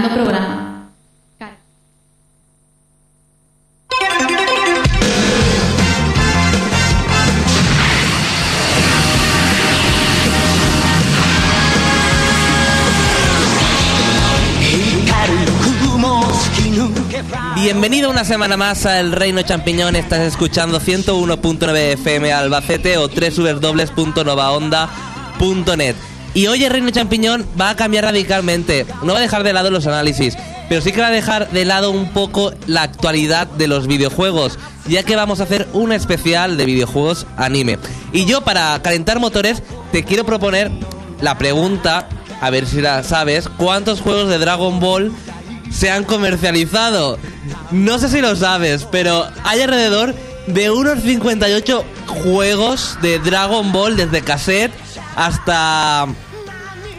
[0.00, 0.88] Programa.
[17.54, 19.94] Bienvenido una semana más a El Reino Champiñón.
[19.94, 25.96] Estás escuchando 101.9 FM Albacete o www.novaonda.net.
[26.34, 28.86] Y hoy el Reino Champiñón va a cambiar radicalmente.
[29.02, 30.36] No va a dejar de lado los análisis,
[30.68, 34.58] pero sí que va a dejar de lado un poco la actualidad de los videojuegos,
[34.88, 37.78] ya que vamos a hacer un especial de videojuegos anime.
[38.12, 40.70] Y yo, para calentar motores, te quiero proponer
[41.20, 42.08] la pregunta,
[42.40, 45.12] a ver si la sabes, ¿cuántos juegos de Dragon Ball
[45.72, 47.18] se han comercializado.
[47.70, 50.14] No sé si lo sabes, pero hay alrededor
[50.46, 54.72] de unos 58 juegos de Dragon Ball desde cassette
[55.16, 56.06] hasta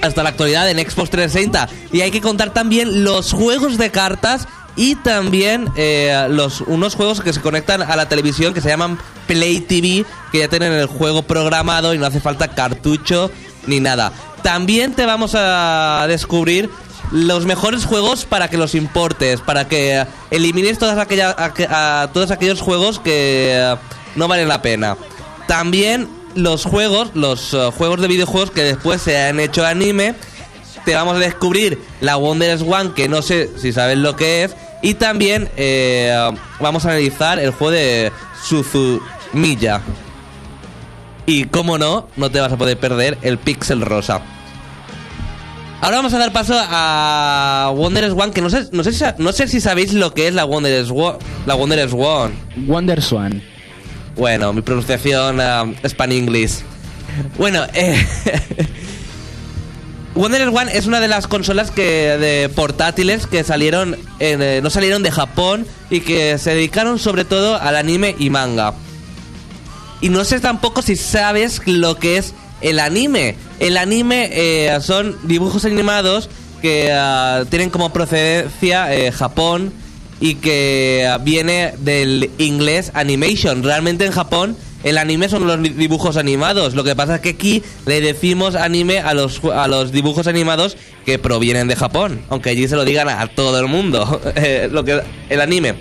[0.02, 4.48] hasta la actualidad en Xbox 360 y hay que contar también los juegos de cartas
[4.76, 8.98] y también eh, los unos juegos que se conectan a la televisión que se llaman
[9.28, 13.32] Play TV que ya tienen el juego programado y no hace falta cartucho
[13.66, 14.12] ni nada.
[14.42, 16.70] También te vamos a descubrir
[17.12, 22.32] los mejores juegos para que los importes, para que elimines todas aquellas, aqu- a todos
[22.32, 23.78] aquellos juegos que
[24.16, 24.98] no valen la pena.
[25.48, 30.16] También los juegos, los eh, juegos de videojuegos que después se han hecho anime,
[30.86, 34.56] te vamos a descubrir la Wonders One, que no sé si sabes lo que es,
[34.82, 38.12] y también eh, vamos a analizar el juego de
[38.44, 39.82] Suzumiya.
[41.26, 44.22] Y como no, no te vas a poder perder el Pixel Rosa.
[45.80, 49.34] Ahora vamos a dar paso a Wonders One, que no sé, no sé, si, no
[49.34, 51.18] sabéis lo que es la Wonders One.
[51.46, 52.34] La Wonders One.
[52.68, 53.53] Wonder Swan.
[54.16, 56.62] Bueno, mi pronunciación um, Span English.
[57.38, 58.06] Bueno, eh,
[60.16, 65.02] Wonder One es una de las consolas que de portátiles que salieron eh, no salieron
[65.02, 68.74] de Japón y que se dedicaron sobre todo al anime y manga.
[70.02, 73.36] Y no sé tampoco si sabes lo que es el anime.
[73.60, 76.30] El anime eh, son dibujos animados
[76.62, 79.74] que ah, tienen como procedencia eh, Japón
[80.24, 83.62] y que viene del inglés animation.
[83.62, 86.76] Realmente en Japón el anime son los dibujos animados.
[86.76, 90.78] Lo que pasa es que aquí le decimos anime a los, a los dibujos animados
[91.06, 92.22] que provienen de Japón.
[92.30, 94.22] Aunque allí se lo digan a todo el mundo.
[94.38, 95.76] eh, lo que, el anime.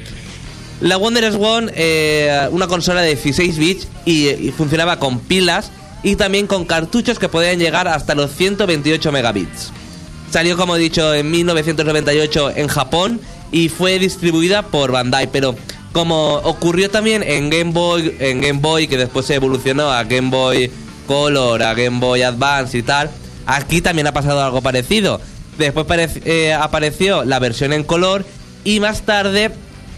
[0.80, 5.70] La Wonder One, eh, una consola de 16 bits y, y funcionaba con pilas
[6.02, 9.70] y también con cartuchos que podían llegar hasta los 128 megabits.
[10.32, 13.20] Salió, como he dicho, en 1998 en Japón
[13.52, 15.54] y fue distribuida por Bandai, pero
[15.92, 20.30] como ocurrió también en Game Boy, en Game Boy que después se evolucionó a Game
[20.30, 20.70] Boy
[21.06, 23.10] Color, a Game Boy Advance y tal,
[23.46, 25.20] aquí también ha pasado algo parecido.
[25.58, 25.86] Después
[26.24, 28.24] eh, apareció la versión en color
[28.64, 29.52] y más tarde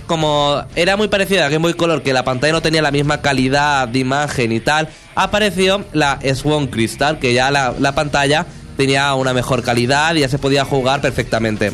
[0.07, 3.23] como era muy parecida a Game Boy Color, que la pantalla no tenía la misma
[3.23, 8.45] calidad de imagen y tal, apareció la Swan Crystal, que ya la, la pantalla
[8.77, 11.73] tenía una mejor calidad y ya se podía jugar perfectamente.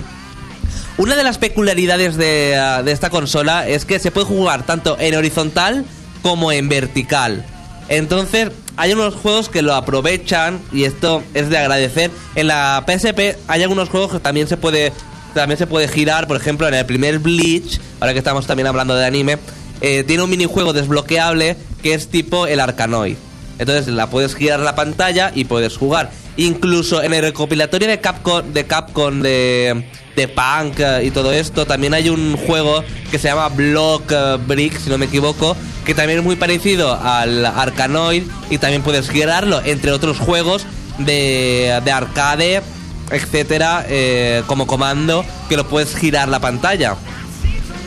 [1.01, 4.99] Una de las peculiaridades de, ah, de esta consola es que se puede jugar tanto
[5.01, 5.87] en horizontal
[6.21, 7.43] como en vertical.
[7.89, 12.11] Entonces, hay unos juegos que lo aprovechan y esto es de agradecer.
[12.35, 14.93] En la PSP hay algunos juegos que también se puede
[15.33, 18.95] también se puede girar, por ejemplo, en el primer Bleach, ahora que estamos también hablando
[18.95, 19.39] de anime,
[19.81, 23.17] eh, tiene un minijuego desbloqueable que es tipo el Arkanoid.
[23.59, 26.11] Entonces la puedes girar la pantalla y puedes jugar.
[26.41, 29.85] Incluso en el recopilatorio de Capcom de, Capcom de,
[30.17, 34.39] de Punk eh, y todo esto, también hay un juego que se llama Block eh,
[34.47, 39.11] Brick, si no me equivoco, que también es muy parecido al Arkanoid y también puedes
[39.11, 40.65] girarlo, entre otros juegos
[40.97, 42.63] de, de arcade,
[43.11, 46.97] etcétera, eh, como comando, que lo puedes girar la pantalla.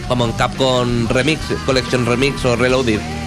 [0.08, 3.23] Como en Capcom Remix, Collection Remix o Reloaded.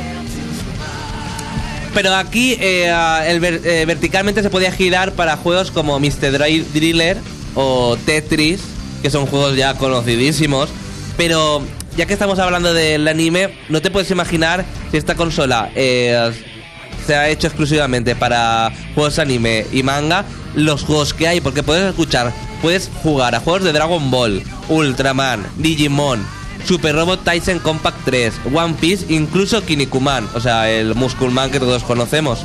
[1.96, 6.30] Pero aquí eh, eh, verticalmente se podía girar para juegos como Mr.
[6.38, 7.16] Dri- Driller
[7.54, 8.60] o Tetris,
[9.00, 10.68] que son juegos ya conocidísimos.
[11.16, 11.62] Pero
[11.96, 16.32] ya que estamos hablando del anime, no te puedes imaginar si esta consola eh,
[17.06, 21.88] se ha hecho exclusivamente para juegos anime y manga, los juegos que hay, porque puedes
[21.88, 26.26] escuchar, puedes jugar a juegos de Dragon Ball, Ultraman, Digimon,
[26.66, 31.84] Super Robot Tyson Compact 3, One Piece, incluso Kinnikuman, o sea, el Musculman que todos
[31.84, 32.40] conocemos.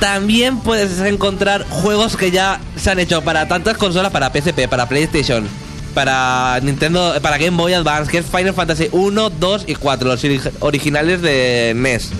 [0.00, 4.86] También puedes encontrar juegos que ya se han hecho para tantas consolas, para PSP, para
[4.88, 5.46] PlayStation,
[5.94, 10.22] para Nintendo, para Game Boy Advance, que es Final Fantasy 1, 2 y 4, los
[10.24, 12.10] ori- originales de NES.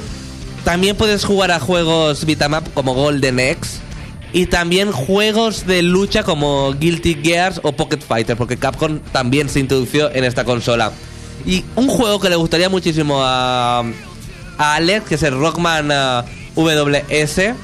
[0.65, 3.81] También puedes jugar a juegos up como Golden X,
[4.35, 9.61] Y también juegos de lucha como Guilty Gears o Pocket Fighter, porque Capcom también se
[9.61, 10.91] introdució en esta consola.
[11.47, 13.85] Y un juego que le gustaría muchísimo a,
[14.59, 16.25] a Alex, que es el Rockman ah,
[16.57, 17.55] WS,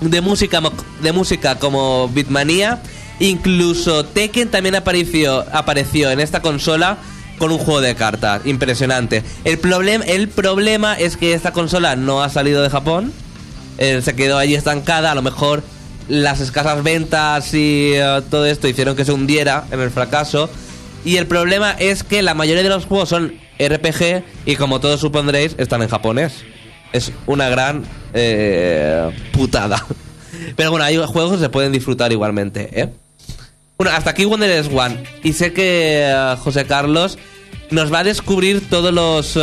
[0.00, 0.60] de música,
[1.00, 2.82] de música como Beatmania.
[3.20, 6.98] Incluso Tekken también apareció, apareció en esta consola
[7.38, 8.42] con un juego de cartas.
[8.46, 9.22] Impresionante.
[9.44, 13.12] El, problem, el problema es que esta consola no ha salido de Japón.
[13.78, 15.12] Eh, se quedó allí estancada.
[15.12, 15.62] A lo mejor
[16.08, 20.50] las escasas ventas y eh, todo esto hicieron que se hundiera en el fracaso.
[21.04, 25.00] Y el problema es que la mayoría de los juegos son RPG y como todos
[25.00, 26.44] supondréis están en japonés.
[26.92, 27.84] Es una gran
[28.14, 29.84] eh, putada.
[30.56, 32.88] Pero bueno, hay juegos que se pueden disfrutar igualmente, ¿eh?
[33.76, 35.04] Bueno, hasta aquí Wonderless One.
[35.22, 37.16] Y sé que José Carlos
[37.70, 39.38] nos va a descubrir todos los...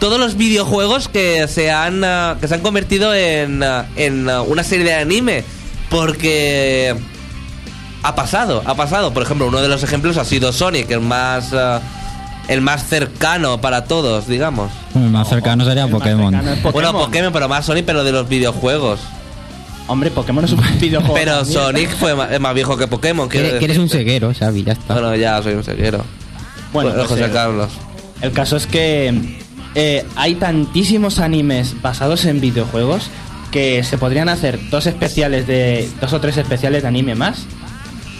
[0.00, 4.40] todos los videojuegos que se han, eh, que se han convertido en, eh, en eh,
[4.40, 5.44] una serie de anime.
[5.88, 6.96] Porque
[8.02, 9.12] ha pasado, ha pasado.
[9.12, 11.50] Por ejemplo, uno de los ejemplos ha sido Sonic, el más,
[12.46, 14.70] el más cercano para todos, digamos.
[14.94, 16.32] El más cercano sería El más Pokémon.
[16.32, 19.00] cercano Bueno, Pokémon, pero más Sonic, pero de los videojuegos.
[19.88, 21.14] Hombre, Pokémon es un videojuego.
[21.14, 21.44] Pero.
[21.44, 23.28] Sonic fue es más viejo que Pokémon.
[23.28, 24.94] Que, eres un ceguero, Xavi, ya está.
[24.94, 26.04] Bueno, ya soy un ceguero.
[26.72, 27.70] Bueno, pues, José Carlos.
[28.22, 29.40] El caso es que
[29.74, 33.10] eh, hay tantísimos animes basados en videojuegos
[33.50, 37.46] que se podrían hacer dos especiales de dos o tres especiales de anime más.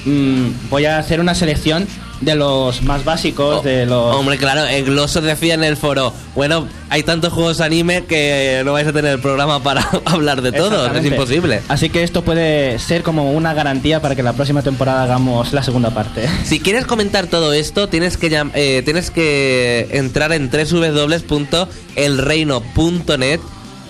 [0.04, 1.86] Mm, voy a hacer una selección
[2.20, 6.12] de los más básicos, de los Hombre, claro, el gloso decía en el foro.
[6.34, 10.52] Bueno, hay tantos juegos anime que no vais a tener el programa para hablar de
[10.52, 10.94] todos.
[10.94, 11.62] Es imposible.
[11.68, 15.62] Así que esto puede ser como una garantía para que la próxima temporada hagamos la
[15.62, 16.28] segunda parte.
[16.50, 23.40] Si quieres comentar todo esto, tienes que, eh, tienes que entrar en www.elreino.net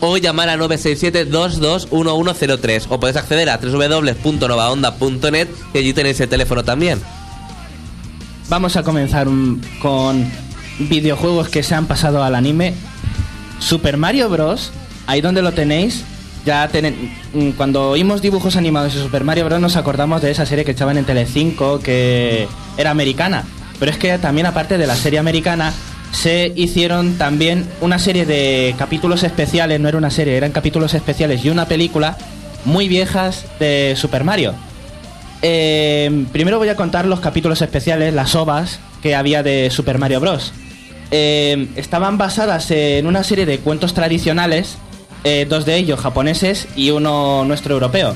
[0.00, 7.00] o llamar a 967-221103 o puedes acceder a www.novaonda.net y allí tenéis el teléfono también.
[8.50, 9.29] Vamos a comenzar
[9.81, 10.26] con
[10.81, 12.75] videojuegos que se han pasado al anime.
[13.61, 14.73] Super Mario Bros.
[15.06, 16.02] Ahí donde lo tenéis.
[16.44, 19.61] Ya tenen- mm, cuando oímos dibujos animados de Super Mario Bros.
[19.61, 23.44] nos acordamos de esa serie que echaban en Telecinco que era americana.
[23.79, 25.73] Pero es que también aparte de la serie americana
[26.12, 31.44] se hicieron también una serie de capítulos especiales, no era una serie, eran capítulos especiales
[31.44, 32.19] y una película
[32.64, 34.55] muy viejas de Super Mario.
[35.42, 40.20] Eh, primero voy a contar los capítulos especiales, las ovas que había de Super Mario
[40.20, 40.52] Bros.
[41.10, 44.78] Eh, estaban basadas en una serie de cuentos tradicionales,
[45.25, 48.14] eh, dos de ellos japoneses y uno nuestro europeo.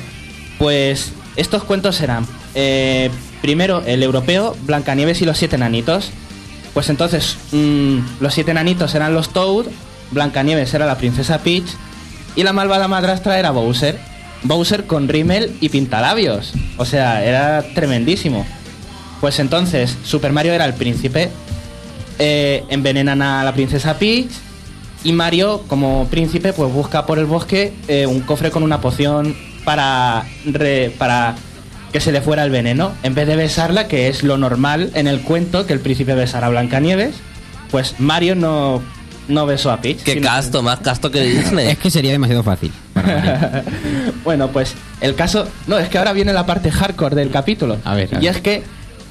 [0.58, 3.10] Pues estos cuentos eran, eh,
[3.42, 6.10] primero el europeo, Blancanieves y los siete enanitos.
[6.72, 9.66] Pues entonces, mm, los siete enanitos eran los Toad,
[10.10, 11.66] Blancanieves era la princesa Peach
[12.36, 13.98] y la malvada madrastra era Bowser.
[14.44, 16.52] Bowser con rímel y pintalabios.
[16.76, 18.46] O sea, era tremendísimo.
[19.20, 21.30] Pues entonces, Super Mario era el príncipe.
[22.18, 24.30] eh, envenenan a la princesa Peach.
[25.02, 29.36] Y Mario, como príncipe, pues busca por el bosque eh, un cofre con una poción
[29.64, 31.34] para, re- para
[31.92, 32.92] que se le fuera el veneno.
[33.02, 36.46] En vez de besarla, que es lo normal en el cuento, que el príncipe besara
[36.46, 37.14] a Blancanieves,
[37.70, 38.82] pues Mario no,
[39.28, 40.02] no besó a Peach.
[40.04, 41.68] Qué sino- casto, más casto que Disney.
[41.68, 42.72] Es que sería demasiado fácil.
[42.94, 43.64] para.
[44.24, 45.46] Bueno, pues el caso.
[45.66, 47.78] No, es que ahora viene la parte hardcore del capítulo.
[47.84, 48.36] A ver, a y ver.
[48.36, 48.62] es que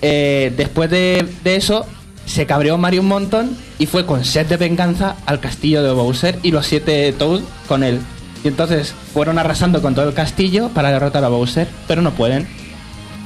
[0.02, 1.86] eh, después de, de eso
[2.26, 6.40] se cabreó Mario un montón y fue con sed de venganza al castillo de Bowser
[6.42, 8.00] y los siete Toad con él.
[8.44, 12.48] Y entonces fueron arrasando con todo el castillo para derrotar a Bowser, pero no pueden.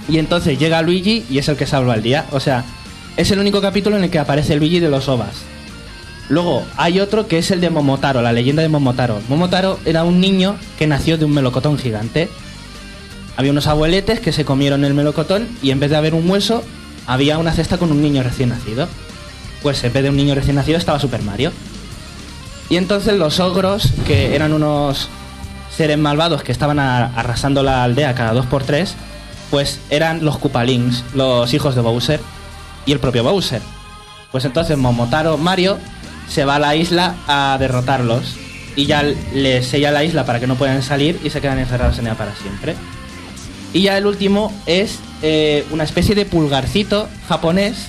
[0.09, 2.25] Y entonces llega Luigi y es el que salva el día.
[2.31, 2.63] O sea,
[3.17, 5.35] es el único capítulo en el que aparece Luigi de los OVAs.
[6.29, 9.21] Luego hay otro que es el de Momotaro, la leyenda de Momotaro.
[9.29, 12.29] Momotaro era un niño que nació de un melocotón gigante.
[13.37, 16.63] Había unos abueletes que se comieron el melocotón y en vez de haber un hueso,
[17.05, 18.87] había una cesta con un niño recién nacido.
[19.61, 21.51] Pues en vez de un niño recién nacido estaba Super Mario.
[22.69, 25.07] Y entonces los ogros, que eran unos
[25.75, 28.95] seres malvados que estaban arrasando la aldea cada dos por tres,
[29.49, 32.19] pues eran los Koopalings, los hijos de Bowser
[32.85, 33.61] y el propio Bowser.
[34.31, 35.77] Pues entonces Momotaro Mario
[36.29, 38.35] se va a la isla a derrotarlos
[38.75, 39.03] y ya
[39.33, 42.15] les sella la isla para que no puedan salir y se quedan encerrados en ella
[42.15, 42.75] para siempre.
[43.73, 47.87] Y ya el último es eh, una especie de pulgarcito japonés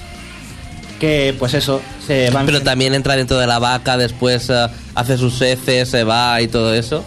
[0.99, 5.17] que pues eso se va Pero también entra dentro de la vaca, después eh, hace
[5.17, 7.05] sus heces, se va y todo eso.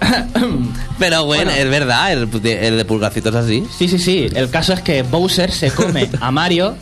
[0.98, 1.50] Pero bueno, Bueno.
[1.50, 3.64] es verdad, el, el de pulgarcito es así.
[3.76, 4.28] Sí, sí, sí.
[4.34, 6.76] El caso es que Bowser se come a Mario.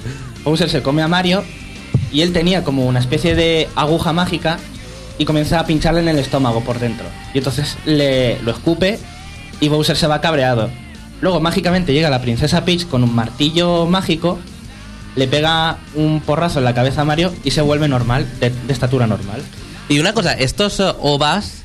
[0.44, 1.42] Bowser se come a Mario.
[2.16, 4.58] Y él tenía como una especie de aguja mágica.
[5.18, 7.04] Y comienza a pincharle en el estómago por dentro.
[7.34, 8.98] Y entonces le lo escupe.
[9.60, 10.70] y Bowser se va cabreado.
[11.20, 14.38] Luego mágicamente llega la princesa Peach con un martillo mágico,
[15.14, 18.72] le pega un porrazo en la cabeza a Mario y se vuelve normal, de, de
[18.72, 19.42] estatura normal.
[19.90, 21.64] Y una cosa, estos eh, ovas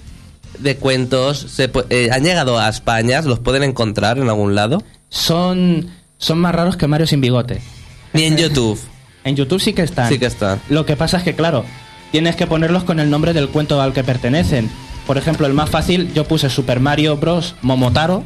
[0.59, 4.83] de cuentos se eh, han llegado a España, ¿los pueden encontrar en algún lado?
[5.07, 7.61] Son, son más raros que Mario sin bigote.
[8.13, 8.77] Ni en YouTube.
[9.23, 10.09] En YouTube sí que están.
[10.09, 10.59] Sí que están.
[10.69, 11.63] Lo que pasa es que, claro,
[12.11, 14.69] tienes que ponerlos con el nombre del cuento al que pertenecen.
[15.07, 17.55] Por ejemplo, el más fácil, yo puse Super Mario Bros.
[17.61, 18.23] Momotaro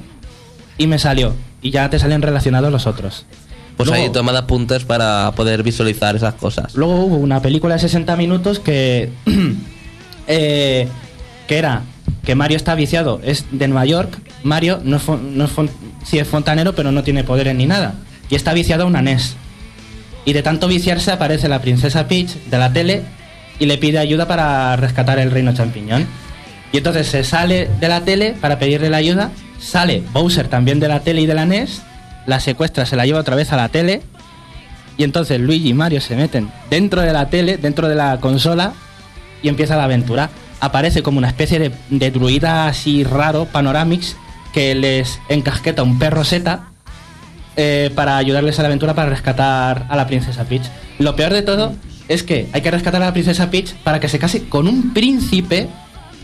[0.77, 1.33] y me salió.
[1.61, 3.25] Y ya te salen relacionados los otros.
[3.77, 6.75] Pues Luego- ahí tomad apuntes para poder visualizar esas cosas.
[6.75, 9.11] Luego hubo una película de 60 minutos que.
[10.27, 10.87] eh,
[11.47, 11.83] que era
[12.23, 13.19] que Mario está viciado.
[13.23, 14.17] Es de Nueva York.
[14.43, 15.51] Mario no es, no es
[16.03, 17.95] sí es fontanero, pero no tiene poderes ni nada.
[18.29, 19.35] Y está viciado a una NES.
[20.25, 23.03] Y de tanto viciarse aparece la princesa Peach de la tele
[23.59, 26.07] y le pide ayuda para rescatar el reino champiñón.
[26.71, 29.31] Y entonces se sale de la tele para pedirle la ayuda.
[29.59, 31.83] Sale Bowser también de la tele y de la NES.
[32.25, 34.01] La secuestra, se la lleva otra vez a la tele.
[34.97, 38.73] Y entonces Luigi y Mario se meten dentro de la tele, dentro de la consola,
[39.43, 40.29] y empieza la aventura.
[40.59, 44.15] Aparece como una especie de, de druida así raro, panoramix,
[44.53, 46.69] que les encasqueta un perro seta
[47.57, 50.63] eh, para ayudarles a la aventura para rescatar a la princesa Peach.
[50.99, 51.73] Lo peor de todo
[52.07, 54.93] es que hay que rescatar a la princesa Peach para que se case con un
[54.93, 55.67] príncipe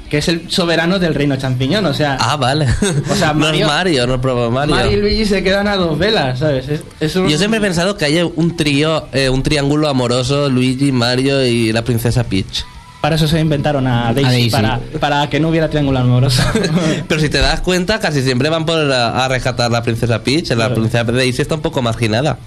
[0.09, 1.85] que es el soberano del reino champiñón.
[1.85, 2.67] O sea, Ah, vale.
[3.09, 4.75] O sea, no Mario- es Mario, no es propio Mario.
[4.75, 6.67] Mario y Luigi se quedan a dos velas, ¿sabes?
[6.67, 10.49] Es, es un- Yo siempre he pensado que hay un trío, eh, un triángulo amoroso,
[10.49, 12.65] Luigi, Mario y la princesa Peach.
[13.01, 14.49] Para eso se inventaron a Daisy, Daisy.
[14.51, 16.43] Para, para que no hubiera triángulo amoroso.
[17.07, 20.23] Pero si te das cuenta, casi siempre van por a, a rescatar a la princesa
[20.23, 20.49] Peach.
[20.49, 20.75] La Claro.
[20.75, 22.37] princesa Daisy está un poco marginada.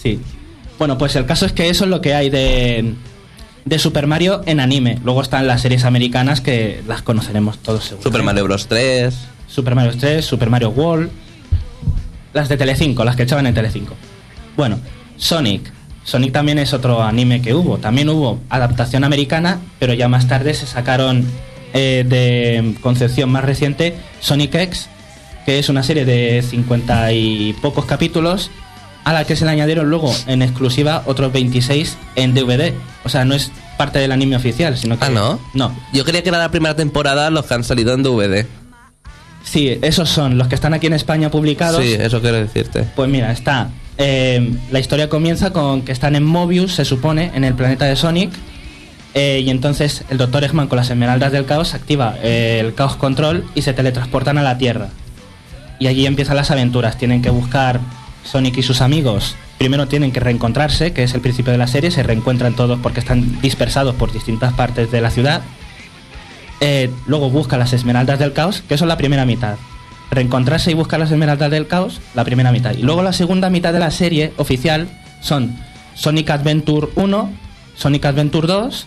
[0.00, 0.20] sí.
[0.78, 2.94] Bueno, pues el caso es que eso es lo que hay de,
[3.64, 4.98] de Super Mario en anime.
[5.04, 8.02] Luego están las series americanas que las conoceremos todos seguro.
[8.02, 8.66] Super Mario Bros.
[8.66, 9.14] 3.
[9.46, 11.08] Super Mario 3, Super Mario World.
[12.32, 13.94] Las de Telecinco, las que echaban en Telecinco.
[14.56, 14.78] Bueno,
[15.16, 15.70] Sonic.
[16.04, 17.78] Sonic también es otro anime que hubo.
[17.78, 21.26] También hubo adaptación americana, pero ya más tarde se sacaron
[21.74, 24.88] eh, de concepción más reciente Sonic X,
[25.46, 28.50] que es una serie de 50 y pocos capítulos,
[29.04, 32.72] a la que se le añadieron luego en exclusiva otros 26 en DVD.
[33.04, 35.06] O sea, no es parte del anime oficial, sino que...
[35.06, 35.40] Ah, ¿no?
[35.54, 35.76] No.
[35.92, 38.46] Yo creía que era la primera temporada los que han salido en DVD.
[39.44, 41.82] Sí, esos son los que están aquí en España publicados.
[41.82, 42.84] Sí, eso quiero decirte.
[42.94, 43.70] Pues mira, está.
[43.98, 47.96] Eh, la historia comienza con que están en Mobius, se supone, en el planeta de
[47.96, 48.32] Sonic.
[49.14, 50.44] eh, y entonces el Dr.
[50.44, 54.42] Eggman con las esmeraldas del caos activa eh, el caos control y se teletransportan a
[54.42, 54.88] la Tierra.
[55.78, 56.96] Y allí empiezan las aventuras.
[56.96, 57.80] Tienen que buscar
[58.24, 59.34] Sonic y sus amigos.
[59.58, 61.90] Primero tienen que reencontrarse, que es el principio de la serie.
[61.90, 65.42] Se reencuentran todos porque están dispersados por distintas partes de la ciudad.
[66.60, 69.56] Eh, luego busca las esmeraldas del caos, que es la primera mitad.
[70.12, 72.74] Reencontrarse y buscar las esmeraldas del caos, la primera mitad.
[72.74, 74.88] Y luego la segunda mitad de la serie oficial
[75.20, 75.56] son
[75.94, 77.30] Sonic Adventure 1,
[77.74, 78.86] Sonic Adventure 2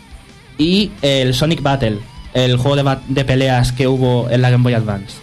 [0.60, 1.98] y el Sonic Battle,
[2.34, 5.18] el juego de, de peleas que hubo en la Game Boy Advance.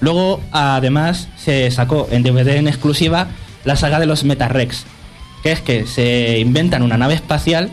[0.00, 3.28] Luego, además, se sacó en DVD en exclusiva
[3.64, 4.84] la saga de los Metarex,
[5.42, 7.70] que es que se inventan una nave espacial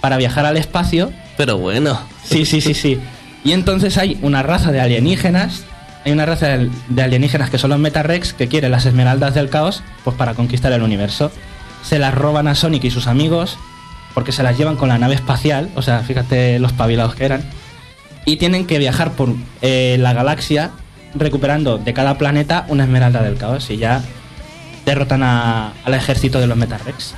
[0.00, 1.98] para viajar al espacio Pero bueno.
[2.24, 2.98] Sí, sí, sí, sí.
[3.44, 5.64] Y entonces hay una raza de alienígenas,
[6.04, 9.48] hay una raza de de alienígenas que son los Metarex que quieren las esmeraldas del
[9.48, 11.30] caos pues para conquistar el universo.
[11.84, 13.56] Se las roban a Sonic y sus amigos
[14.14, 17.42] porque se las llevan con la nave espacial, o sea, fíjate los pabilados que eran.
[18.26, 19.30] Y tienen que viajar por
[19.62, 20.70] eh, la galaxia
[21.14, 24.02] recuperando de cada planeta una esmeralda del caos y ya
[24.86, 27.14] derrotan a- al ejército de los Metarex.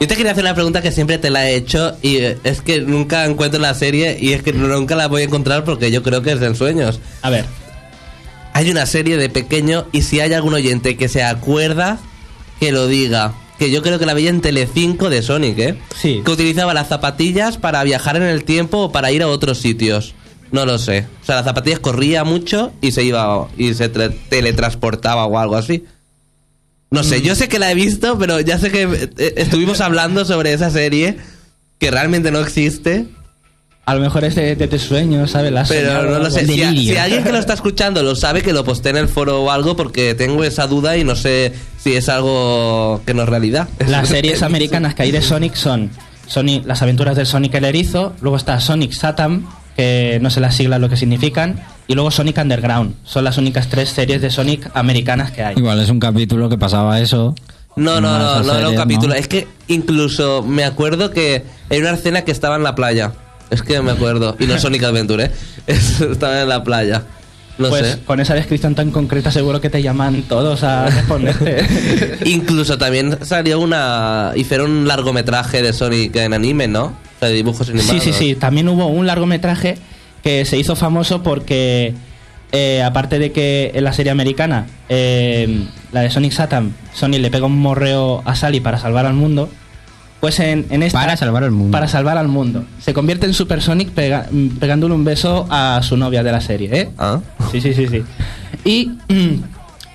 [0.00, 2.80] Yo te quería hacer una pregunta que siempre te la he hecho y es que
[2.80, 6.20] nunca encuentro la serie y es que nunca la voy a encontrar porque yo creo
[6.22, 7.00] que es en sueños.
[7.22, 7.44] A ver,
[8.54, 11.98] Hay una serie de pequeño y si hay algún oyente que se acuerda,
[12.60, 13.34] que lo diga.
[13.58, 15.78] Que yo creo que la veía en Telecinco de Sonic, ¿eh?
[16.00, 16.22] Sí.
[16.24, 20.14] Que utilizaba las zapatillas para viajar en el tiempo o para ir a otros sitios.
[20.50, 21.06] No lo sé.
[21.22, 25.56] O sea, las zapatillas corría mucho y se iba y se tra- teletransportaba o algo
[25.56, 25.84] así.
[26.90, 28.82] No sé, yo sé que la he visto, pero ya sé que
[29.18, 31.16] eh, estuvimos hablando sobre esa serie
[31.78, 33.06] que realmente no existe.
[33.86, 35.52] A lo mejor es de, de tus sueños, ¿sabes?
[35.68, 36.46] Pero no lo sé.
[36.46, 36.92] Si, a- Delirio.
[36.94, 39.50] si alguien que lo está escuchando lo sabe, que lo posté en el foro o
[39.50, 43.68] algo, porque tengo esa duda y no sé si es algo que no es realidad.
[43.86, 45.90] Las series americanas que hay de Sonic son
[46.26, 50.54] Sonic, las aventuras del Sonic el erizo, luego está Sonic Satam, que no sé las
[50.56, 52.94] siglas lo que significan, y luego Sonic Underground.
[53.04, 55.54] Son las únicas tres series de Sonic americanas que hay.
[55.58, 57.34] Igual es un capítulo que pasaba eso.
[57.76, 59.08] No, no, de no, no era un capítulo.
[59.08, 59.14] ¿no?
[59.20, 63.12] Es que incluso me acuerdo que hay una escena que estaba en la playa.
[63.54, 64.36] Es que me acuerdo.
[64.38, 65.30] Y no Sonic Adventure, ¿eh?
[65.66, 67.04] Es- Estaba en la playa.
[67.56, 67.98] No pues sé.
[68.04, 71.64] con esa descripción tan concreta seguro que te llaman todos a responderte.
[72.24, 74.32] Incluso también salió una.
[74.34, 76.86] Hicieron un largometraje de Sonic en anime, ¿no?
[76.86, 78.02] O sea, de dibujos animados.
[78.02, 78.34] Sí, sí, sí.
[78.34, 79.76] También hubo un largometraje
[80.24, 81.94] que se hizo famoso porque,
[82.50, 87.30] eh, aparte de que en la serie americana, eh, la de Sonic Satan, Sonic le
[87.30, 89.48] pega un morreo a Sally para salvar al mundo,
[90.24, 91.00] pues en, en esta...
[91.00, 91.70] Para salvar al mundo.
[91.70, 92.64] Para salvar al mundo.
[92.80, 94.26] Se convierte en Super Sonic pega-
[94.58, 96.90] pegándole un beso a su novia de la serie, ¿eh?
[96.96, 97.20] Ah.
[97.52, 98.02] Sí, sí, sí, sí.
[98.64, 98.92] Y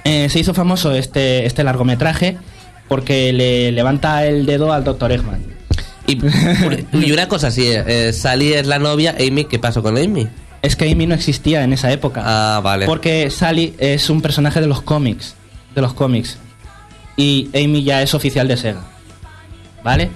[0.04, 2.38] eh, se hizo famoso este, este largometraje
[2.88, 5.12] porque le levanta el dedo al Dr.
[5.14, 5.42] Eggman.
[6.06, 6.20] Y,
[6.94, 10.28] y una cosa así, eh, Sally es la novia, Amy, ¿qué pasó con Amy?
[10.62, 12.22] Es que Amy no existía en esa época.
[12.24, 12.86] Ah, vale.
[12.86, 15.34] Porque Sally es un personaje de los cómics.
[15.74, 16.38] De los cómics.
[17.18, 18.82] Y Amy ya es oficial de Sega.
[19.84, 20.10] ¿Vale?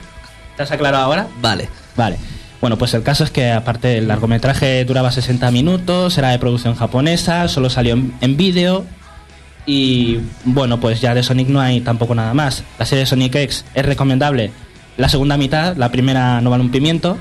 [0.56, 1.28] ¿Te has aclarado ahora?
[1.42, 1.70] Vale.
[1.96, 2.18] Vale.
[2.62, 6.76] Bueno, pues el caso es que aparte el largometraje duraba 60 minutos, era de producción
[6.76, 8.86] japonesa, solo salió en, en vídeo.
[9.66, 12.64] Y bueno, pues ya de Sonic no hay tampoco nada más.
[12.80, 14.52] La serie Sonic X es recomendable.
[14.98, 17.18] La segunda mitad, la primera no vale un pimiento.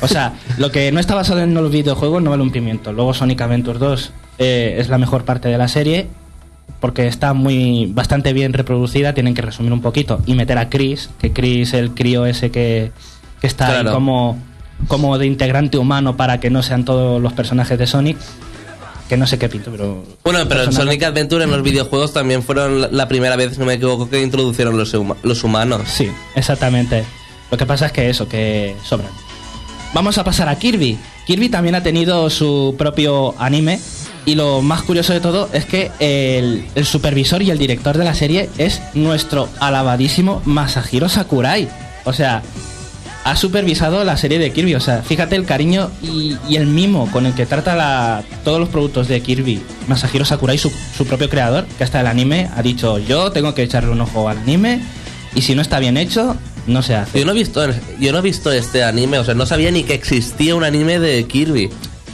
[0.00, 2.92] O sea, lo que no está basado en los videojuegos no vale un pimiento.
[2.92, 6.08] Luego Sonic Adventure 2 eh, es la mejor parte de la serie
[6.80, 9.14] porque está muy bastante bien reproducida.
[9.14, 12.92] Tienen que resumir un poquito y meter a Chris, que Chris el crío ese que,
[13.40, 14.38] que está ahí como,
[14.88, 18.16] como de integrante humano para que no sean todos los personajes de Sonic.
[19.08, 20.02] Que no sé qué pinto, pero.
[20.24, 23.52] Bueno, pero en personaje- Sonic Adventure en los videojuegos también fueron la- la primera vez,
[23.52, 25.82] si no me equivoco, que introducieron los, huma- los humanos.
[25.86, 27.04] Sí, exactamente.
[27.50, 29.10] Lo que pasa es que eso, que sobran.
[29.92, 30.98] Vamos a pasar a Kirby.
[31.26, 33.78] Kirby también ha tenido su propio anime.
[34.26, 38.14] Y lo más curioso de todo es que el, supervisor y el director de la
[38.14, 41.68] serie es nuestro alabadísimo Masahiro Sakurai.
[42.04, 42.42] O sea,
[43.24, 44.74] ha supervisado la serie de Kirby.
[44.76, 48.70] O sea, fíjate el cariño y, el mimo con el que trata la- todos los
[48.70, 49.62] productos de Kirby.
[49.88, 50.70] Masahiro Sakurai, su,
[51.06, 54.38] propio creador, que hasta el anime ha dicho, yo tengo que echarle un ojo al
[54.38, 54.80] anime
[55.34, 56.34] y si no está bien hecho,
[56.66, 57.22] no se hace.
[57.22, 57.66] Yo he visto,
[58.00, 60.98] yo no he visto este anime, o sea, no sabía ni que existía un anime
[60.98, 61.68] de Kirby.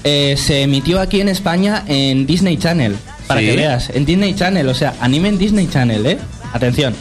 [0.04, 3.46] Eh, se emitió aquí en España en Disney Channel, para ¿Sí?
[3.46, 3.90] que veas.
[3.90, 6.18] En Disney Channel, o sea, anime en Disney Channel, ¿eh?
[6.52, 6.94] Atención.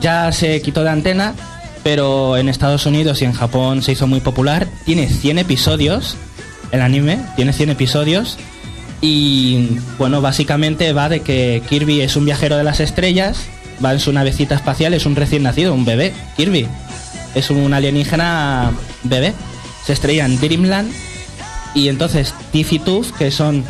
[0.00, 1.34] Ya se quitó de antena,
[1.82, 4.66] pero en Estados Unidos y en Japón se hizo muy popular.
[4.84, 6.16] Tiene 100 episodios,
[6.70, 8.36] el anime, tiene 100 episodios.
[9.00, 13.38] Y bueno, básicamente va de que Kirby es un viajero de las estrellas,
[13.84, 16.66] va en su navecita espacial, es un recién nacido, un bebé, Kirby.
[17.34, 19.32] Es un alienígena bebé.
[19.84, 20.92] Se estrella en Dreamland
[21.74, 22.80] y entonces Tiff y
[23.18, 23.64] que son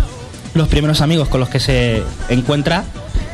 [0.55, 2.85] los primeros amigos con los que se encuentra,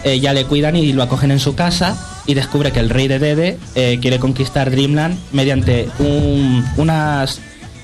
[0.04, 3.08] eh, ya le cuidan y lo acogen en su casa y descubre que el rey
[3.08, 7.40] de Dede eh, quiere conquistar Dreamland mediante un- unas,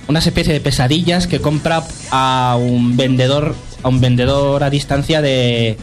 [0.09, 5.77] unas especie de pesadillas que compra a un vendedor a un vendedor a distancia de,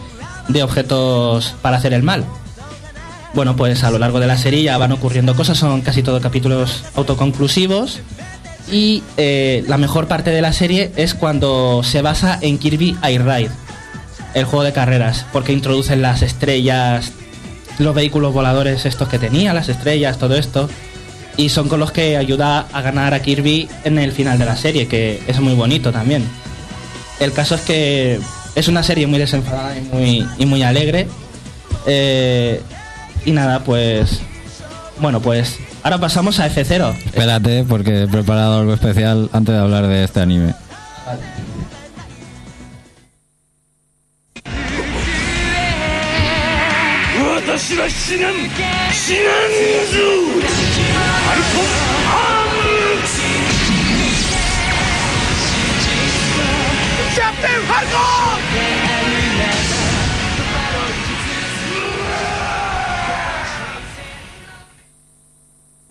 [0.47, 2.25] de objetos para hacer el mal.
[3.33, 6.21] Bueno, pues a lo largo de la serie ya van ocurriendo cosas, son casi todos
[6.21, 7.99] capítulos autoconclusivos.
[8.71, 13.25] Y eh, la mejor parte de la serie es cuando se basa en Kirby Air
[13.25, 13.51] Ride,
[14.33, 17.11] el juego de carreras, porque introducen las estrellas,
[17.77, 20.69] los vehículos voladores estos que tenía, las estrellas, todo esto.
[21.35, 24.55] Y son con los que ayuda a ganar a Kirby en el final de la
[24.55, 26.23] serie, que es muy bonito también.
[27.19, 28.19] El caso es que
[28.55, 31.07] es una serie muy desenfadada y muy, y muy alegre.
[31.85, 32.61] Eh,
[33.25, 34.19] y nada, pues.
[34.99, 35.57] Bueno, pues.
[35.83, 36.95] Ahora pasamos a F0.
[37.05, 40.53] Espérate, porque he preparado algo especial antes de hablar de este anime.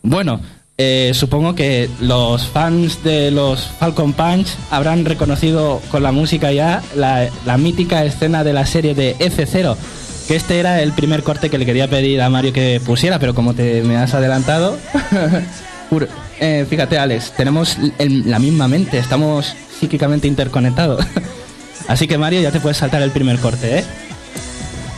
[0.03, 0.41] Bueno,
[0.79, 6.83] eh, supongo que los fans de los Falcon Punch habrán reconocido con la música ya
[6.97, 9.77] la, la mítica escena de la serie de F0.
[10.29, 13.35] Que este era el primer corte que le quería pedir a Mario que pusiera, pero
[13.35, 14.77] como te me has adelantado.
[16.41, 21.05] Eh, fíjate, Alex, tenemos el- la misma mente, estamos psíquicamente interconectados.
[21.89, 23.85] Así que Mario, ya te puedes saltar el primer corte, ¿eh?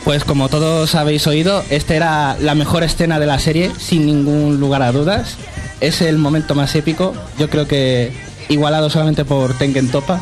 [0.05, 4.59] Pues como todos habéis oído, esta era la mejor escena de la serie, sin ningún
[4.59, 5.35] lugar a dudas.
[5.81, 8.11] Es el momento más épico, yo creo que
[8.47, 10.21] igualado solamente por Tengen Topa.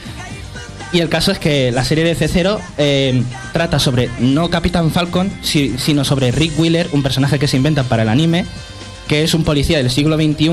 [0.94, 5.30] y el caso es que la serie de C0 eh, trata sobre no Capitán Falcon,
[5.42, 8.46] si- sino sobre Rick Wheeler, un personaje que se inventa para el anime,
[9.08, 10.50] que es un policía del siglo XXI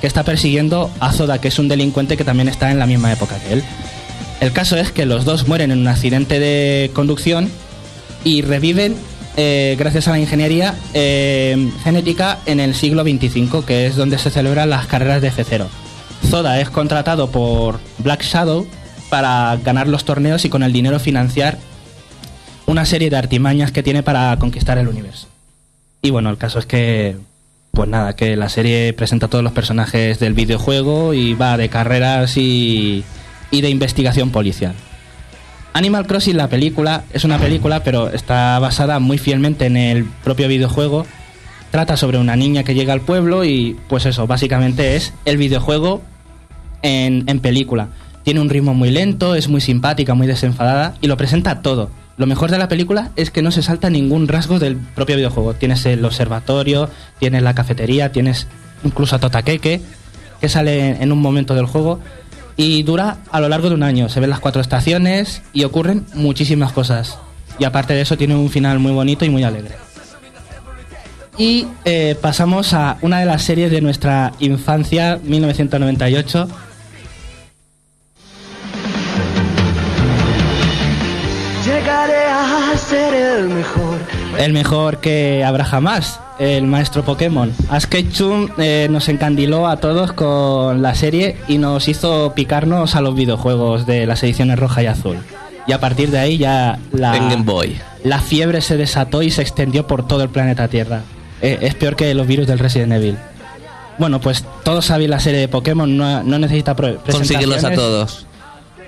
[0.00, 3.12] que está persiguiendo a Zoda, que es un delincuente que también está en la misma
[3.12, 3.62] época que él.
[4.40, 7.50] El caso es que los dos mueren en un accidente de conducción
[8.24, 8.96] y reviven
[9.36, 14.30] eh, gracias a la ingeniería eh, genética en el siglo 25, que es donde se
[14.30, 15.66] celebran las carreras de F0.
[16.26, 18.66] Zoda es contratado por Black Shadow
[19.10, 21.58] para ganar los torneos y con el dinero financiar
[22.66, 25.28] una serie de artimañas que tiene para conquistar el universo.
[26.00, 27.16] Y bueno, el caso es que,
[27.72, 31.68] pues nada, que la serie presenta a todos los personajes del videojuego y va de
[31.68, 33.04] carreras y,
[33.50, 34.74] y de investigación policial.
[35.72, 40.48] Animal Crossing, la película, es una película, pero está basada muy fielmente en el propio
[40.48, 41.06] videojuego.
[41.70, 46.02] Trata sobre una niña que llega al pueblo y, pues eso, básicamente es el videojuego
[46.82, 47.88] en, en película.
[48.24, 51.90] Tiene un ritmo muy lento, es muy simpática, muy desenfadada y lo presenta todo.
[52.16, 55.54] Lo mejor de la película es que no se salta ningún rasgo del propio videojuego.
[55.54, 58.46] Tienes el observatorio, tienes la cafetería, tienes
[58.84, 59.80] incluso a Totakeke,
[60.38, 62.00] que sale en un momento del juego.
[62.62, 64.10] Y dura a lo largo de un año.
[64.10, 67.16] Se ven las cuatro estaciones y ocurren muchísimas cosas.
[67.58, 69.76] Y aparte de eso tiene un final muy bonito y muy alegre.
[71.38, 76.48] Y eh, pasamos a una de las series de nuestra infancia, 1998.
[81.64, 84.19] Llegaré a ser el mejor.
[84.38, 87.52] El mejor que habrá jamás, el maestro Pokémon.
[87.68, 93.00] Ash Ketchum eh, nos encandiló a todos con la serie y nos hizo picarnos a
[93.00, 95.16] los videojuegos de las ediciones roja y azul.
[95.66, 97.78] Y a partir de ahí ya la, Boy.
[98.24, 101.02] fiebre se desató y se extendió por todo el planeta Tierra.
[101.42, 103.16] Eh, es peor que los virus del Resident Evil.
[103.98, 108.26] Bueno, pues todos sabéis la serie de Pokémon, no, no necesita Consíguelos a todos.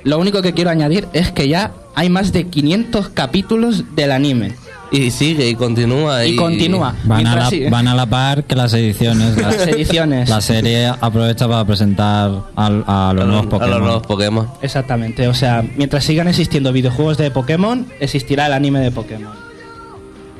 [0.05, 4.55] Lo único que quiero añadir es que ya hay más de 500 capítulos del anime.
[4.93, 6.25] Y sigue y continúa.
[6.27, 6.95] Y continúa.
[7.05, 9.37] Van a, la, sigue- van a la par que las ediciones.
[9.41, 10.29] Las ediciones.
[10.29, 13.71] La serie aprovecha para presentar al- a, los a nuevos los, a Pokémon.
[13.71, 14.49] los nuevos Pokémon.
[14.61, 19.33] Exactamente, o sea, mientras sigan existiendo videojuegos de Pokémon, existirá el anime de Pokémon.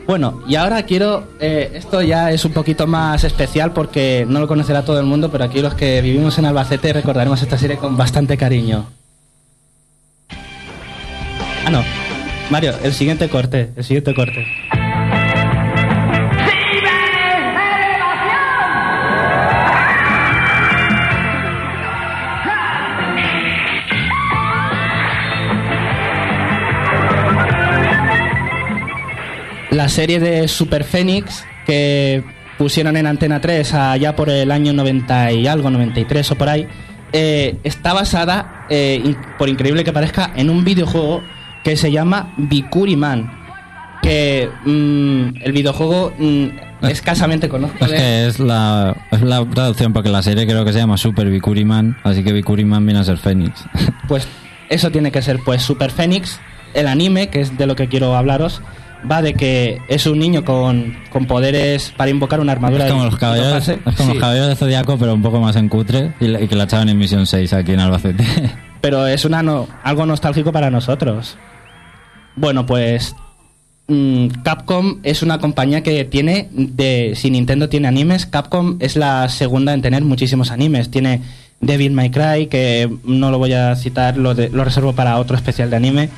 [0.07, 4.49] Bueno, y ahora quiero, eh, esto ya es un poquito más especial porque no lo
[4.49, 7.97] conocerá todo el mundo, pero aquí los que vivimos en Albacete recordaremos esta serie con
[7.97, 8.85] bastante cariño.
[11.65, 11.83] Ah, no.
[12.53, 14.47] Mario, el siguiente corte, el siguiente corte.
[29.71, 32.23] La serie de Super Phoenix que
[32.59, 36.69] pusieron en Antena 3 allá por el año 90 y algo, 93 o por ahí,
[37.15, 41.23] eh, está basada, eh, por increíble que parezca, en un videojuego
[41.65, 43.31] que se llama Bikuri Man.
[44.03, 46.47] Que mm, el videojuego mm,
[46.89, 47.85] escasamente conozco.
[47.85, 50.97] Es de- que es la, es la traducción porque la serie creo que se llama
[50.97, 53.65] Super Bikuriman, así que Bikuriman viene a ser Fénix.
[54.09, 54.27] Pues
[54.69, 56.41] eso tiene que ser, pues Super Fénix,
[56.75, 58.61] el anime, que es de lo que quiero hablaros,
[59.11, 62.87] va de que es un niño con, con poderes para invocar una armadura.
[62.87, 63.75] es como los caballeros, toparse.
[63.75, 66.49] es como Sí, los caballeros de Zodiaco, pero un poco más en cutre y, y
[66.49, 68.25] que la echaban en Misión 6 aquí en Albacete.
[68.83, 71.37] Pero es una no- algo nostálgico para nosotros.
[72.37, 73.15] Bueno, pues
[73.89, 79.29] mm, Capcom es una compañía que tiene, de, si Nintendo tiene animes, Capcom es la
[79.29, 80.91] segunda en tener muchísimos animes.
[80.91, 81.21] Tiene
[81.61, 85.37] Devil May Cry, que no lo voy a citar, lo, de- lo reservo para otro
[85.37, 86.09] especial de anime.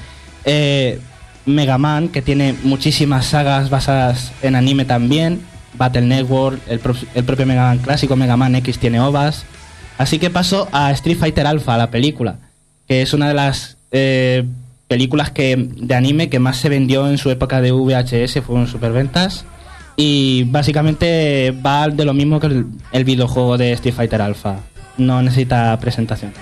[0.45, 1.01] Eh,
[1.47, 5.41] Mega Man, que tiene muchísimas sagas basadas en anime también.
[5.77, 6.81] Battle Network, el,
[7.15, 9.45] el propio Mega Man clásico, Mega Man X tiene ovas.
[9.99, 12.37] Así que paso a Street Fighter Alpha, la película,
[12.89, 14.45] que es una de las eh,
[14.95, 19.45] películas que, de anime que más se vendió en su época de VHS, fueron superventas.
[19.97, 22.47] Y básicamente va de lo mismo que
[22.93, 24.61] el, videojuego de Street Fighter Alpha.
[24.97, 26.33] No necesita presentación.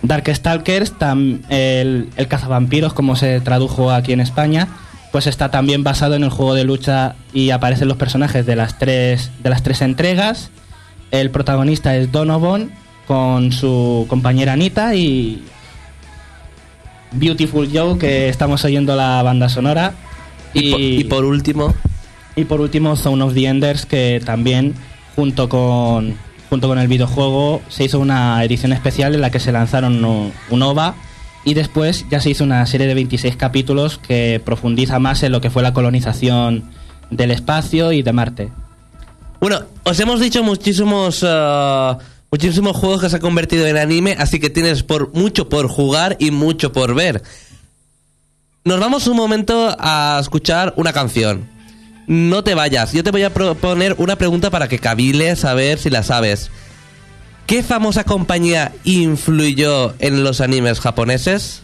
[0.00, 4.68] Darkstalkers, tam- el, el cazavampiros, como se tradujo aquí en España,
[5.12, 8.78] pues está también basado en el juego de lucha y aparecen los personajes de las
[8.78, 10.48] tres, de las tres entregas.
[11.10, 12.70] El protagonista es Donovan
[13.06, 15.44] con su compañera Anita y
[17.14, 19.94] Beautiful Joe, que estamos oyendo la banda sonora.
[20.52, 21.74] Y, po- y por último,
[22.36, 24.74] Y por último, Zone of the Enders, que también,
[25.16, 26.14] junto con,
[26.50, 30.32] junto con el videojuego, se hizo una edición especial en la que se lanzaron un,
[30.50, 30.94] un OVA
[31.44, 35.40] y después ya se hizo una serie de 26 capítulos que profundiza más en lo
[35.40, 36.64] que fue la colonización
[37.10, 38.50] del espacio y de Marte.
[39.40, 41.92] Bueno, os hemos dicho muchísimos eh,
[42.34, 46.16] muchísimos juegos que se han convertido en anime, así que tienes por mucho por jugar
[46.18, 47.22] y mucho por ver.
[48.64, 51.48] Nos vamos un momento a escuchar una canción.
[52.08, 55.78] No te vayas, yo te voy a proponer una pregunta para que caviles a ver
[55.78, 56.50] si la sabes.
[57.46, 61.62] ¿Qué famosa compañía influyó en los animes japoneses?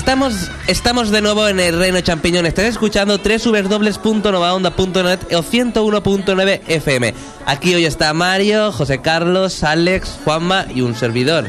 [0.00, 2.46] Estamos, estamos de nuevo en el Reino Champiñón.
[2.46, 7.14] Estás escuchando www.novaonda.net o 101.9 FM.
[7.44, 11.48] Aquí hoy está Mario, José Carlos, Alex, Juanma y un servidor.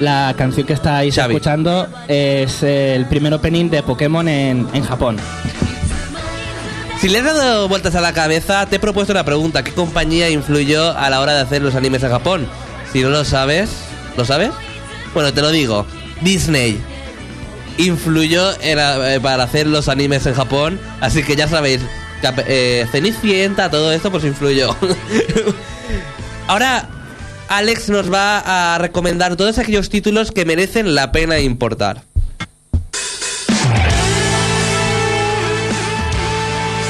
[0.00, 1.34] La canción que estáis Xavi.
[1.34, 5.18] escuchando es el primer opening de Pokémon en, en Japón.
[7.00, 9.62] Si le has dado vueltas a la cabeza, te he propuesto una pregunta.
[9.62, 12.46] ¿Qué compañía influyó a la hora de hacer los animes en Japón?
[12.94, 13.68] Si no lo sabes,
[14.16, 14.52] ¿lo sabes?
[15.12, 15.84] Bueno, te lo digo.
[16.22, 16.80] Disney
[17.78, 20.80] influyó eh, para hacer los animes en Japón.
[21.00, 21.80] Así que ya sabéis,
[22.46, 24.76] eh, Cenicienta, todo esto pues influyó.
[26.48, 26.88] Ahora,
[27.48, 32.02] Alex nos va a recomendar todos aquellos títulos que merecen la pena importar.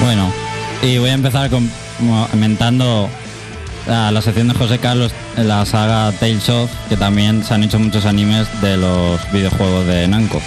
[0.02, 0.32] Bueno,
[0.82, 1.68] y voy a empezar com-
[2.30, 3.08] comentando
[3.88, 7.62] a la sección de José Carlos en la saga Tales of, que también se han
[7.62, 10.40] hecho muchos animes de los videojuegos de Namco.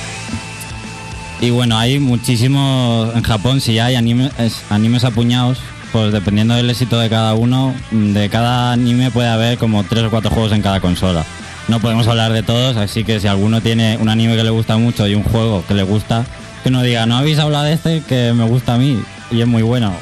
[1.45, 4.31] Y bueno, hay muchísimos en Japón, si hay animes,
[4.71, 5.59] animes apuñados,
[5.91, 10.09] pues dependiendo del éxito de cada uno, de cada anime puede haber como tres o
[10.09, 11.23] cuatro juegos en cada consola.
[11.67, 14.77] No podemos hablar de todos, así que si alguno tiene un anime que le gusta
[14.77, 16.25] mucho y un juego que le gusta,
[16.63, 19.47] que no diga, no habéis hablado de este que me gusta a mí y es
[19.47, 19.93] muy bueno.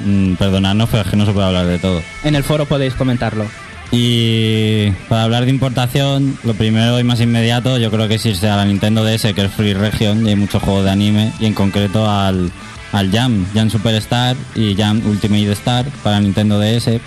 [0.00, 2.02] Mm, perdonadnos, pero es que no se puede hablar de todo.
[2.24, 3.46] En el foro podéis comentarlo.
[3.92, 8.48] Y para hablar de importación, lo primero y más inmediato yo creo que es irse
[8.48, 11.46] a la Nintendo DS, que es Free Region, y hay muchos juegos de anime, y
[11.46, 12.52] en concreto al,
[12.92, 17.00] al Jam, Jam Superstar y Jam Ultimate Star para Nintendo DS,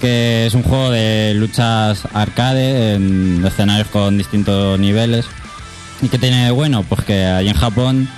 [0.00, 5.26] que es un juego de luchas arcade en escenarios con distintos niveles.
[6.02, 6.82] ¿Y qué tiene de bueno?
[6.82, 8.08] Pues que ahí en Japón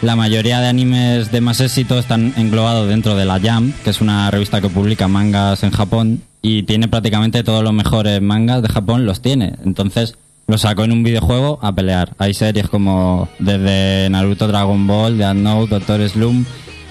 [0.00, 4.00] la mayoría de animes de más éxito están englobados dentro de la Jam, que es
[4.00, 8.68] una revista que publica mangas en Japón y tiene prácticamente todos los mejores mangas de
[8.68, 9.54] Japón, los tiene.
[9.64, 12.14] Entonces los sacó en un videojuego a pelear.
[12.18, 16.46] Hay series como desde Naruto, Dragon Ball, Death Note, Doctor Slump,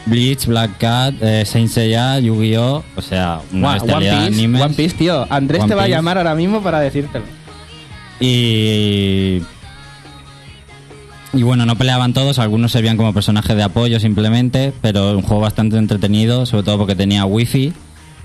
[0.08, 2.84] Bleach, Black Cat, eh, Saint Seiya, Yu-Gi-Oh!
[2.98, 4.62] O sea, una One, de Piece, animes.
[4.62, 5.26] One Piece, tío.
[5.30, 5.96] Andrés One te va a Piece.
[5.96, 7.24] llamar ahora mismo para decírtelo.
[8.20, 9.42] Y.
[11.32, 15.42] Y bueno, no peleaban todos, algunos servían como personajes de apoyo simplemente, pero un juego
[15.44, 17.74] bastante entretenido, sobre todo porque tenía wifi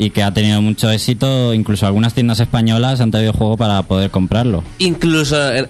[0.01, 1.55] y que ha tenido mucho éxito.
[1.55, 4.65] Incluso algunas tiendas españolas han traído juego para poder comprarlo.
[4.79, 5.69] Incluso, ¿de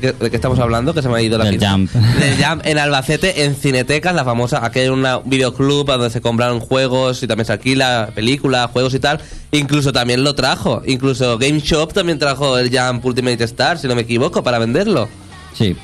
[0.00, 0.92] qué, de qué estamos hablando?
[0.94, 1.64] Que se me ha ido la Del.
[1.64, 1.90] Jump.
[2.18, 6.20] Del Jump en Albacete, en Cinetecas, la famosa, aquí hay una- un videoclub donde se
[6.20, 9.20] compran juegos y también se alquila películas, juegos y tal.
[9.52, 10.82] Incluso también lo trajo.
[10.86, 15.08] Incluso Game Shop también trajo el Jump Ultimate Star, si no me equivoco, para venderlo.
[15.54, 15.76] Sí.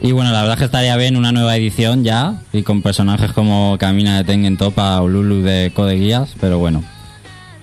[0.00, 3.32] Y bueno, la verdad es que estaría bien una nueva edición ya, y con personajes
[3.32, 6.84] como Camina de Tengen Topa o Lulu de Code Guías, pero bueno.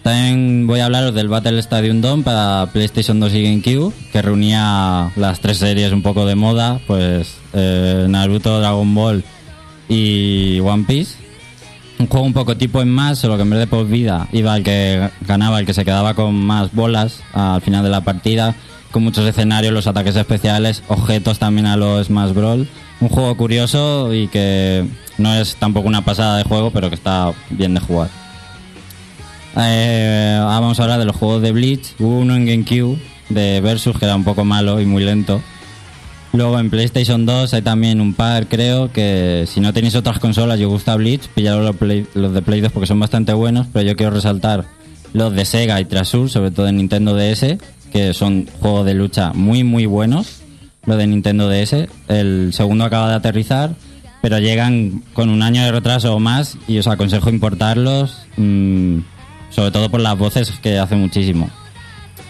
[0.03, 5.11] También voy a hablaros del Battle Stadium Dome para PlayStation 2 y GameCube, que reunía
[5.15, 9.23] las tres series un poco de moda, pues eh, Naruto, Dragon Ball
[9.89, 11.15] y One Piece.
[11.97, 14.55] Un juego un poco tipo en más, solo que en vez de por vida iba
[14.55, 18.53] el que ganaba, el que se quedaba con más bolas al final de la partida,
[18.95, 22.65] con muchos escenarios, los ataques especiales, objetos también a los Smash Brawl.
[23.01, 24.85] Un juego curioso y que
[25.17, 28.07] no es tampoco una pasada de juego, pero que está bien de jugar.
[29.57, 31.93] Eh, ahora vamos a hablar de los juegos de Bleach.
[31.99, 35.41] Hubo uno en GameCube de Versus que era un poco malo y muy lento.
[36.31, 40.57] Luego en PlayStation 2 hay también un par, creo, que si no tenéis otras consolas
[40.57, 43.85] y os gusta Bleach, pillaros los, los de Play 2 porque son bastante buenos, pero
[43.85, 44.63] yo quiero resaltar
[45.15, 47.57] los de Sega y Trasur, sobre todo en Nintendo DS,
[47.95, 50.41] que son juegos de lucha muy, muy buenos.
[50.85, 51.87] Los de Nintendo DS.
[52.09, 53.73] El segundo acaba de aterrizar,
[54.21, 58.97] pero llegan con un año de retraso o más y os aconsejo importarlos, mm,
[59.49, 61.49] sobre todo por las voces que hace muchísimo.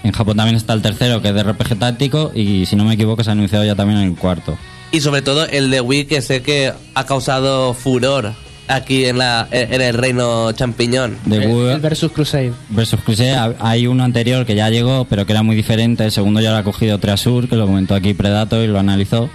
[0.03, 2.93] En Japón también está el tercero, que es de RPG táctico, y si no me
[2.93, 4.55] equivoco se ha anunciado ya también el cuarto.
[4.91, 8.35] Y sobre todo el de Wii, que sé que ha causado furor
[8.67, 11.17] aquí en, la, en el reino champiñón.
[11.25, 12.53] De El, Google el Versus Crusade.
[12.69, 16.03] versus Crusade ha- hay uno anterior que ya llegó, pero que era muy diferente.
[16.05, 19.29] El segundo ya lo ha cogido Treasure, que lo comentó aquí Predato y lo analizó.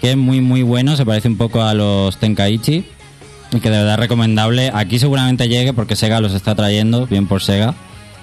[0.00, 2.84] Que es muy, muy bueno, se parece un poco a los Tenkaichi.
[3.52, 4.70] Y que de verdad es recomendable.
[4.74, 7.74] Aquí seguramente llegue porque Sega los está trayendo, bien por Sega.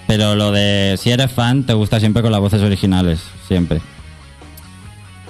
[0.07, 3.79] Pero lo de si eres fan, te gusta siempre con las voces originales, siempre.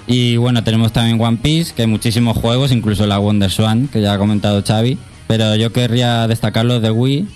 [0.06, 4.00] Y bueno, tenemos también One Piece, que hay muchísimos juegos, incluso la Wonder Swan, que
[4.00, 4.98] ya ha comentado Xavi.
[5.32, 7.26] Pero yo querría destacar los de Wii,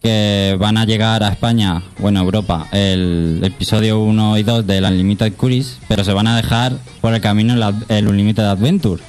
[0.00, 5.32] que van a llegar a España, bueno, Europa, el episodio 1 y 2 del Unlimited
[5.32, 7.54] Cruise, pero se van a dejar por el camino
[7.88, 9.02] el, Unlimited Adventure.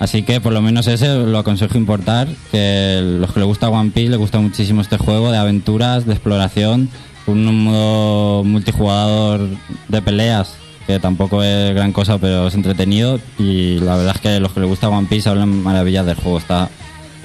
[0.00, 3.92] Así que por lo menos ese lo aconsejo importar, que los que les gusta One
[3.92, 6.90] Piece les gusta muchísimo este juego de aventuras, de exploración,
[7.28, 9.50] un modo multijugador
[9.86, 10.56] de peleas,
[10.88, 14.58] que tampoco es gran cosa, pero es entretenido y la verdad es que los que
[14.58, 16.70] les gusta One Piece hablan maravillas del juego, está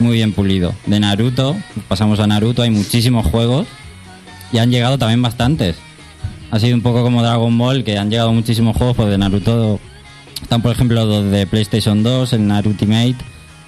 [0.02, 0.74] muy bien pulido.
[0.86, 1.56] De Naruto,
[1.88, 3.68] pasamos a Naruto, hay muchísimos juegos
[4.52, 5.78] y han llegado también bastantes.
[6.52, 9.80] Ha sido un poco como Dragon Ball, que han llegado muchísimos juegos, pues de Naruto
[10.42, 13.16] están por ejemplo los de PlayStation 2, el Naruto Ultimate,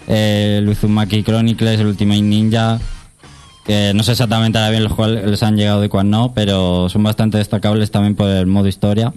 [0.08, 2.80] eh, el Uzumaki Chronicles, el Ultimate Ninja,
[3.66, 6.90] que no sé exactamente ahora bien los cuales les han llegado y cuál no, pero
[6.90, 9.14] son bastante destacables también por el modo historia.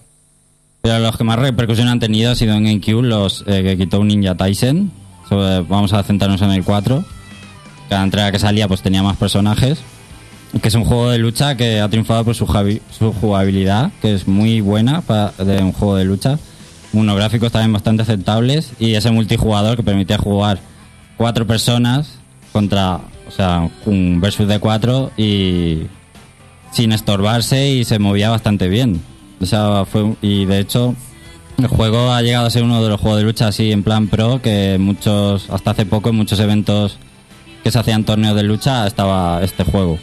[0.83, 3.99] Pero los que más repercusión han tenido ha sido en GameCube, los eh, que quitó
[3.99, 4.93] un Ninja Tyson.
[5.29, 7.05] Sobre- vamos a centrarnos en el 4.
[7.89, 9.79] Cada entrega que salía pues tenía más personajes.
[10.63, 12.47] Que es un juego de lucha que ha triunfado por su,
[12.97, 16.39] su jugabilidad, que es muy buena para de un juego de lucha.
[16.93, 20.61] Unos gráficos también bastante aceptables y ese multijugador que permitía jugar
[21.19, 22.15] cuatro personas
[22.53, 25.83] contra, o sea, un versus de cuatro y
[26.73, 29.03] sin estorbarse y se movía bastante bien.
[29.41, 30.95] O sea, fue, y de hecho,
[31.59, 34.09] el juego ha llegado a ser uno de los juegos de lucha así en plan
[34.09, 36.99] pro, que muchos, hasta hace poco en muchos eventos
[37.65, 39.99] que se hacían torneos de lucha estaba este juego.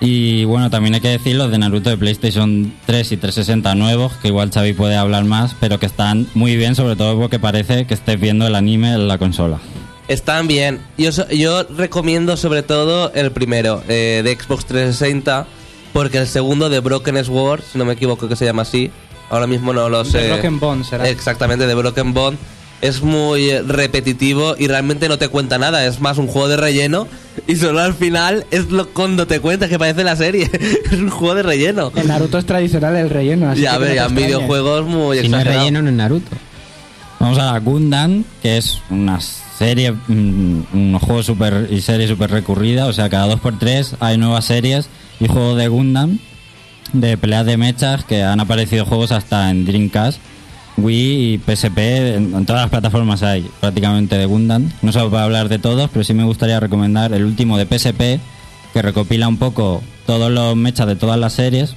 [0.00, 4.12] Y bueno, también hay que decir los de Naruto de PlayStation 3 y 360 nuevos,
[4.14, 7.86] que igual Xavi puede hablar más, pero que están muy bien, sobre todo porque parece
[7.86, 9.60] que estés viendo el anime en la consola.
[10.08, 10.80] Están bien.
[10.98, 15.46] Yo, yo recomiendo sobre todo el primero, eh, de Xbox 360,
[15.94, 18.90] porque el segundo de Broken Sword, si no me equivoco que se llama así,
[19.30, 20.18] ahora mismo no lo sé.
[20.18, 21.08] De Broken Bond será.
[21.08, 22.38] Exactamente, de Broken Bond.
[22.80, 26.56] Es muy eh, repetitivo y realmente no te cuenta nada, es más un juego de
[26.58, 27.08] relleno
[27.46, 30.50] y solo al final es lo cuando te cuentas que parece la serie.
[30.90, 31.92] es un juego de relleno.
[31.96, 33.48] En Naruto es tradicional el relleno.
[33.50, 35.58] Así Ya, ver, no en videojuegos muy Si no es exagerado.
[35.60, 36.36] relleno, no es Naruto.
[37.20, 42.30] Vamos a la Gundam, que es una serie, mm, un juego super y serie súper
[42.30, 44.88] recurrida, o sea, cada dos por tres hay nuevas series
[45.20, 46.18] y juegos de Gundam,
[46.94, 50.18] de peleas de mechas, que han aparecido juegos hasta en Dreamcast,
[50.76, 54.70] Wii y PSP, en, en todas las plataformas hay prácticamente de Gundam.
[54.82, 57.66] No se va a hablar de todos, pero sí me gustaría recomendar el último de
[57.66, 58.20] PSP,
[58.72, 61.76] que recopila un poco todos los mechas de todas las series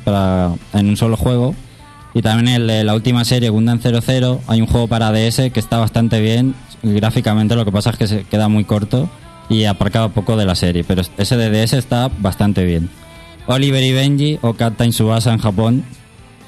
[0.73, 1.55] en un solo juego.
[2.13, 5.59] Y también el de la última serie, Gundam 00, hay un juego para DS que
[5.59, 6.55] está bastante bien.
[6.81, 9.09] Gráficamente lo que pasa es que se queda muy corto.
[9.49, 12.89] y aparcaba poco de la serie, pero ese de DS está bastante bien.
[13.47, 15.83] Oliver y Benji o Captain Subasa en Japón.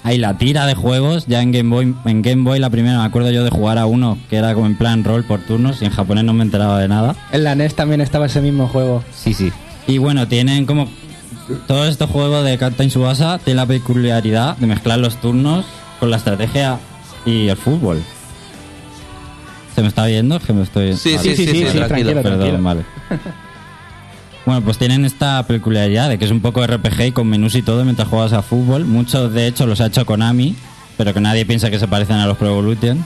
[0.03, 3.05] Hay la tira de juegos, ya en Game Boy, en Game Boy la primera me
[3.05, 5.85] acuerdo yo de jugar a uno que era como en plan rol por turnos y
[5.85, 7.15] en japonés no me enteraba de nada.
[7.31, 9.03] En la NES también estaba ese mismo juego.
[9.13, 9.51] Sí, sí.
[9.87, 10.87] Y bueno, tienen como.
[11.67, 15.65] Todos estos juegos de Captain Subasa tienen la peculiaridad de mezclar los turnos
[15.99, 16.77] con la estrategia
[17.25, 18.01] y el fútbol.
[19.73, 20.37] ¿Se me está viendo?
[20.37, 20.95] Es Que me estoy.
[20.95, 21.23] Sí, vale.
[21.23, 22.11] sí, sí, sí, sí, tranquilo.
[22.11, 22.21] tranquilo.
[22.21, 22.81] Perdón, vale.
[24.49, 27.61] Bueno, pues tienen esta peculiaridad de que es un poco RPG y con menús y
[27.61, 28.83] todo mientras juegas a fútbol.
[28.83, 30.55] Muchos, de hecho, los ha hecho Konami,
[30.97, 33.05] pero que nadie piensa que se parecen a los Pro Evolution.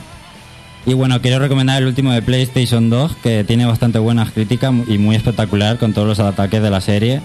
[0.86, 4.96] Y bueno, quiero recomendar el último de PlayStation 2, que tiene bastante buenas críticas y
[4.96, 7.20] muy espectacular con todos los ataques de la serie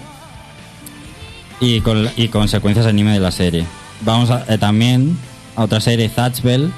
[1.58, 3.64] y con, y con secuencias anime de la serie.
[4.02, 5.16] Vamos a- eh, también
[5.56, 6.70] a otra serie, Thatch Bell,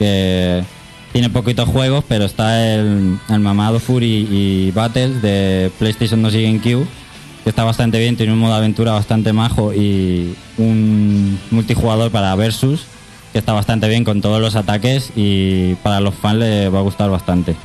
[0.00, 0.64] que
[1.12, 6.42] tiene poquitos juegos, pero está el, el mamado Fury y Battles de PlayStation 2 y
[6.42, 6.86] GameCube,
[7.44, 12.84] que está bastante bien, tiene un modo aventura bastante majo y un multijugador para Versus,
[13.32, 16.82] que está bastante bien con todos los ataques y para los fans les va a
[16.82, 17.56] gustar bastante.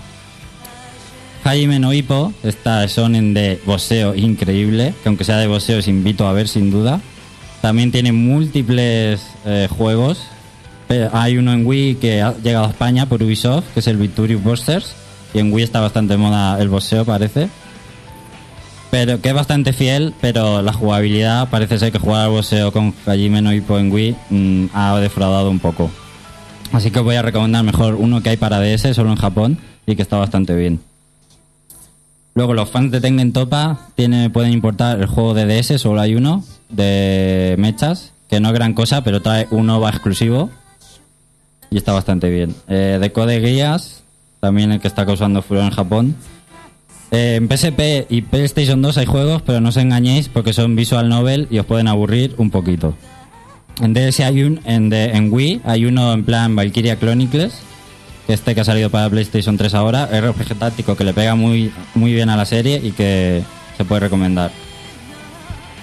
[1.43, 6.27] Jaime no Hippo, esta shonen de boxeo increíble, que aunque sea de boxeo os invito
[6.27, 6.99] a ver sin duda.
[7.61, 10.23] También tiene múltiples eh, juegos.
[10.88, 13.97] Pero Hay uno en Wii que ha llegado a España por Ubisoft, que es el
[13.97, 14.95] Victorious Busters.
[15.33, 17.49] Y en Wii está bastante moda el boxeo, parece.
[18.89, 22.93] Pero que es bastante fiel, pero la jugabilidad parece ser que jugar al boxeo con
[23.05, 25.91] Hajime no Hippo en Wii mm, ha defraudado un poco.
[26.71, 29.57] Así que os voy a recomendar mejor uno que hay para DS, solo en Japón,
[29.85, 30.79] y que está bastante bien.
[32.33, 36.15] Luego los fans de Tengen Topa tiene, pueden importar el juego de DS, solo hay
[36.15, 40.49] uno, de mechas, que no es gran cosa, pero trae un OVA exclusivo
[41.70, 42.55] y está bastante bien.
[42.68, 44.03] Eh, de Code Geass,
[44.39, 46.15] también el que está causando furor en Japón.
[47.11, 51.07] Eh, en PSP y PlayStation 2 hay juegos, pero no os engañéis porque son visual
[51.09, 52.95] novel y os pueden aburrir un poquito.
[53.82, 57.53] En DS hay un, en, de- en Wii hay uno en plan Valkyria Chronicles,
[58.28, 62.11] este que ha salido para PlayStation 3 ahora, RPG táctico que le pega muy, muy
[62.13, 63.41] bien a la serie y que
[63.78, 64.51] se puede recomendar.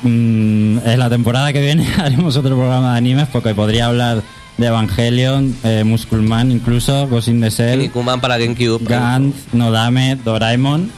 [0.03, 4.23] Mm, en la temporada que viene haremos otro programa de animes porque podría hablar
[4.57, 8.85] de Evangelion, eh, Musculman incluso, Ghost in the Shell, Kinnikuman para GameCube.
[8.87, 10.91] Gantz, Nodame, Doraemon.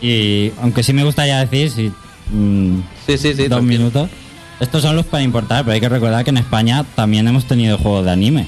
[0.00, 1.92] Y aunque sí me gustaría decir, si
[2.34, 3.48] mm, Sí, sí, sí.
[3.48, 4.08] dos minutos,
[4.60, 7.78] estos son los para importar, pero hay que recordar que en España también hemos tenido
[7.78, 8.46] juegos de anime.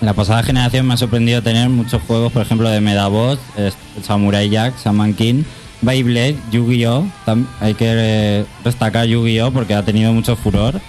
[0.00, 3.74] En la pasada generación me ha sorprendido tener muchos juegos, por ejemplo, de Medabots, es-
[4.02, 5.42] Samurai Jack, Shaman King,
[5.82, 7.06] Beyblade, Yu-Gi-Oh!
[7.60, 9.50] Hay que eh, destacar Yu-Gi-Oh!
[9.50, 10.80] porque ha tenido mucho furor.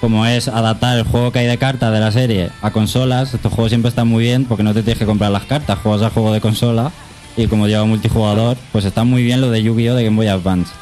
[0.00, 3.52] Como es adaptar el juego que hay de cartas de la serie a consolas, estos
[3.52, 6.10] juegos siempre están muy bien porque no te tienes que comprar las cartas, juegas al
[6.10, 6.92] juego de consola
[7.36, 9.94] y como lleva multijugador, pues está muy bien lo de Yu-Gi-Oh!
[9.94, 10.72] de Game Boy Advance.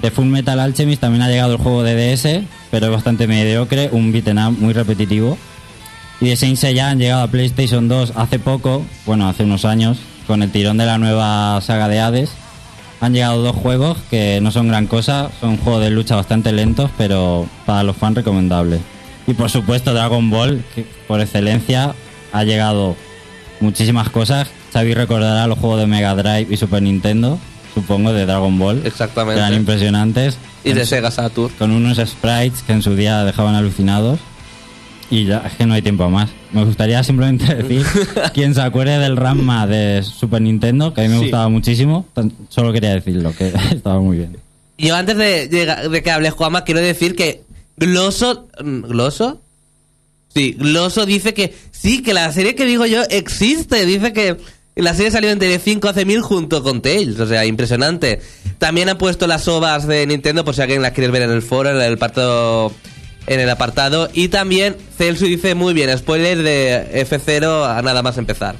[0.00, 3.88] De Full Metal Alchemist también ha llegado el juego de DS, pero es bastante mediocre,
[3.92, 5.38] un beat'em up muy repetitivo.
[6.20, 9.98] Y de Saint Seiya han llegado a PlayStation 2 hace poco, bueno, hace unos años,
[10.26, 12.30] con el tirón de la nueva saga de Hades.
[13.02, 16.88] Han llegado dos juegos que no son gran cosa, son juegos de lucha bastante lentos,
[16.96, 18.80] pero para los fans recomendables.
[19.26, 21.96] Y por supuesto Dragon Ball, que por excelencia
[22.32, 22.94] ha llegado
[23.58, 24.48] muchísimas cosas.
[24.72, 27.40] Xavi recordará los juegos de Mega Drive y Super Nintendo,
[27.74, 28.82] supongo, de Dragon Ball.
[28.84, 29.40] Exactamente.
[29.40, 30.38] Eran impresionantes.
[30.62, 31.52] Y de Sega Saturn.
[31.58, 34.20] con unos sprites que en su día dejaban alucinados.
[35.12, 36.30] Y ya, es que no hay tiempo más.
[36.52, 37.84] Me gustaría simplemente decir,
[38.32, 41.22] quien se acuerde del Ramma de Super Nintendo, que a mí me Sí.
[41.24, 44.38] gustaba muchísimo, tan- solo quería decirlo, que estaba muy bien.
[44.78, 47.42] Yo antes de, llega- de que hable Juanma, quiero decir que
[47.76, 48.48] Gloso...
[48.64, 49.40] ¿Gloso?
[50.34, 53.84] Sí, Gloso dice que sí, que la serie que digo yo existe.
[53.84, 54.38] Dice que
[54.76, 57.20] la serie salió en Telecinco hace mil junto con Tails.
[57.20, 58.20] O sea, impresionante.
[58.58, 61.42] También han puesto las ovas de Nintendo por si alguien las quiere ver en el
[61.42, 62.72] foro, en el apartado...
[63.26, 64.08] En el apartado.
[64.12, 68.56] Y también Celso dice muy bien, spoiler de F0 a nada más empezar.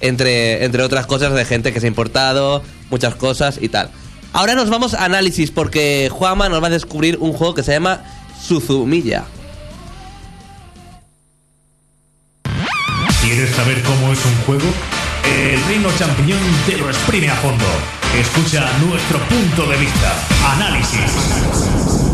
[0.00, 3.90] Entre, entre otras cosas de gente que se ha importado, muchas cosas y tal.
[4.32, 7.72] Ahora nos vamos a análisis porque Juanma nos va a descubrir un juego que se
[7.72, 8.02] llama
[8.42, 9.24] Suzumiya.
[13.22, 14.68] ¿Quieres saber cómo es un juego?
[15.24, 17.64] El reino champiñón te lo exprime a fondo.
[18.18, 20.12] Escucha nuestro punto de vista.
[20.54, 22.11] Análisis.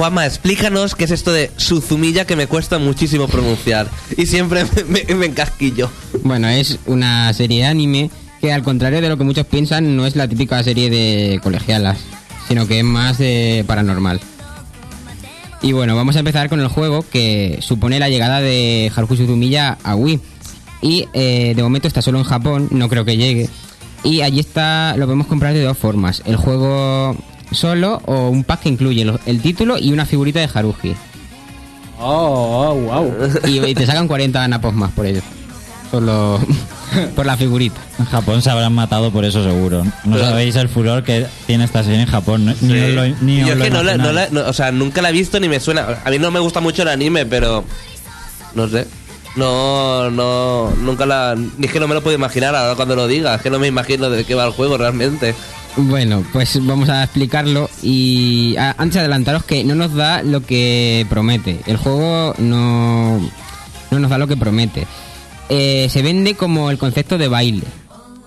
[0.00, 3.86] Juanma, explícanos qué es esto de Suzumiya que me cuesta muchísimo pronunciar.
[4.16, 5.90] Y siempre me, me- encasquillo.
[6.22, 10.06] Bueno, es una serie de anime que al contrario de lo que muchos piensan no
[10.06, 11.98] es la típica serie de colegialas,
[12.48, 14.22] sino que es más de paranormal.
[15.60, 19.76] Y bueno, vamos a empezar con el juego que supone la llegada de Haruki Suzumiya
[19.84, 20.18] a Wii.
[20.80, 23.50] Y eh, de momento está solo en Japón, no creo que llegue.
[24.02, 26.22] Y allí está, lo podemos comprar de dos formas.
[26.24, 27.14] El juego
[27.52, 30.94] solo o un pack que incluye lo- el título y una figurita de Haruhi.
[31.98, 33.12] Oh, oh, wow.
[33.46, 35.20] Y, y te sacan 40 napos más por ello.
[35.90, 36.40] Solo
[37.16, 37.80] por la figurita.
[37.98, 39.84] En Japón se habrán matado por eso seguro.
[40.04, 40.30] No Claro.
[40.30, 42.46] sabéis el furor que tiene esta serie en Japón.
[42.46, 42.54] ¿no?
[42.62, 42.80] Ni Sí.
[42.82, 44.32] os lo, ni os Yo es lo que no la, no imagináis.
[44.32, 45.98] la- no- o sea, nunca la he visto ni me suena.
[46.04, 47.64] A mí no me gusta mucho el anime, pero
[48.54, 48.86] no sé.
[49.36, 51.36] No, no, nunca la.
[51.36, 53.36] Ni es que no me lo puedo imaginar ahora cuando lo digas.
[53.36, 55.34] Es que no me imagino de qué va el juego realmente.
[55.76, 60.44] Bueno, pues vamos a explicarlo y a- antes de adelantaros que no nos da lo
[60.44, 61.60] que promete.
[61.66, 63.18] El juego no,
[63.90, 64.86] no nos da lo que promete.
[65.48, 67.62] Eh, se vende como el concepto de baile.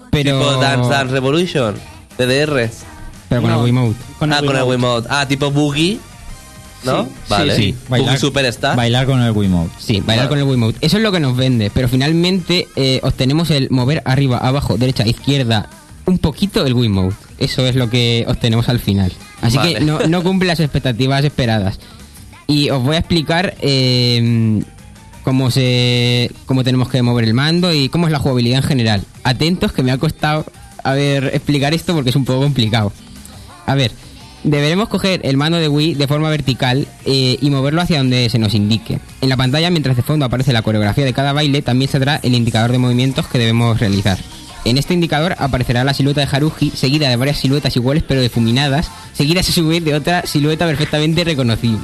[0.09, 1.75] Pero, Tipo Dance Dance Revolution,
[2.17, 2.69] DDR.
[3.29, 3.57] pero con No.
[3.59, 3.95] el Wiimote.
[4.19, 4.95] Con ah, el con el Wiimote.
[5.01, 5.07] Wiimote.
[5.11, 5.99] Ah, tipo Boogie.
[6.83, 7.03] ¿no?
[7.05, 7.55] Sí, vale.
[7.55, 7.75] sí, sí.
[7.89, 8.75] Boogie Superstar.
[8.75, 9.71] Bailar con el Wiimote.
[9.79, 10.29] Sí, bailar Vale.
[10.29, 10.77] con el Wiimote.
[10.85, 15.05] Eso es lo que nos vende, pero finalmente eh, obtenemos el mover arriba, abajo, derecha,
[15.07, 15.69] izquierda,
[16.05, 17.15] un poquito el Wiimote.
[17.39, 19.11] Eso es lo que obtenemos al final.
[19.41, 19.75] Así Vale.
[19.75, 21.79] que no, no cumple las expectativas esperadas.
[22.47, 24.61] Y os voy a explicar eh,
[25.23, 29.03] cómo se cómo tenemos que mover el mando y cómo es la jugabilidad en general.
[29.23, 30.45] Atentos que me ha costado
[30.83, 32.91] a ver explicar esto porque es un poco complicado.
[33.65, 33.91] A ver,
[34.43, 38.39] deberemos coger el mando de Wii de forma vertical eh, y moverlo hacia donde se
[38.39, 38.99] nos indique.
[39.21, 42.35] En la pantalla, mientras de fondo aparece la coreografía de cada baile, también saldrá el
[42.35, 44.19] indicador de movimientos que debemos realizar.
[44.66, 48.89] En este indicador aparecerá la silueta de Haruhi, seguida de varias siluetas iguales pero difuminadas,
[49.14, 51.80] seguidas a su vez de otra silueta perfectamente reconocible.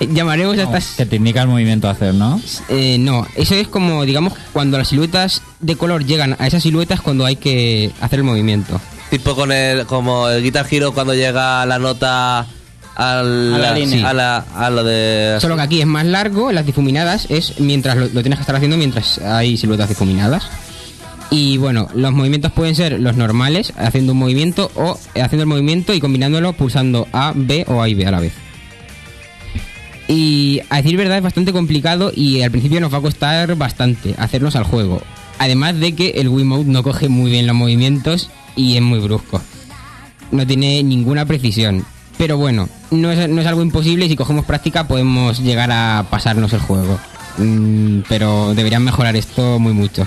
[0.00, 0.94] Eh, Llamaremos a estas...
[0.96, 2.40] Que te indica el movimiento a hacer, ¿no?
[2.68, 7.00] Eh, no, eso es como, digamos, cuando las siluetas de color llegan a esas siluetas
[7.02, 8.80] cuando hay que hacer el movimiento.
[9.10, 12.46] Tipo con el, como el Guitar Hero cuando llega la nota
[12.96, 14.08] al, A la línea.
[14.08, 15.36] a, la- a lo de...
[15.38, 18.56] Solo que aquí es más largo, las difuminadas es mientras lo, lo tienes que estar
[18.56, 20.44] haciendo mientras hay siluetas difuminadas.
[21.32, 25.94] Y bueno, los movimientos pueden ser los normales, haciendo un movimiento o haciendo el movimiento
[25.94, 28.34] y combinándolo pulsando A, B o A y B a la vez.
[30.08, 34.14] Y a decir verdad es bastante complicado y al principio nos va a costar bastante
[34.18, 35.00] hacernos al juego.
[35.38, 39.40] Además de que el Wiimote no coge muy bien los movimientos y es muy brusco.
[40.32, 41.86] No tiene ninguna precisión.
[42.18, 46.04] Pero bueno, no es, no es algo imposible y si cogemos práctica podemos llegar a
[46.10, 47.00] pasarnos el juego.
[47.38, 50.06] Mm, pero deberían mejorar esto muy mucho.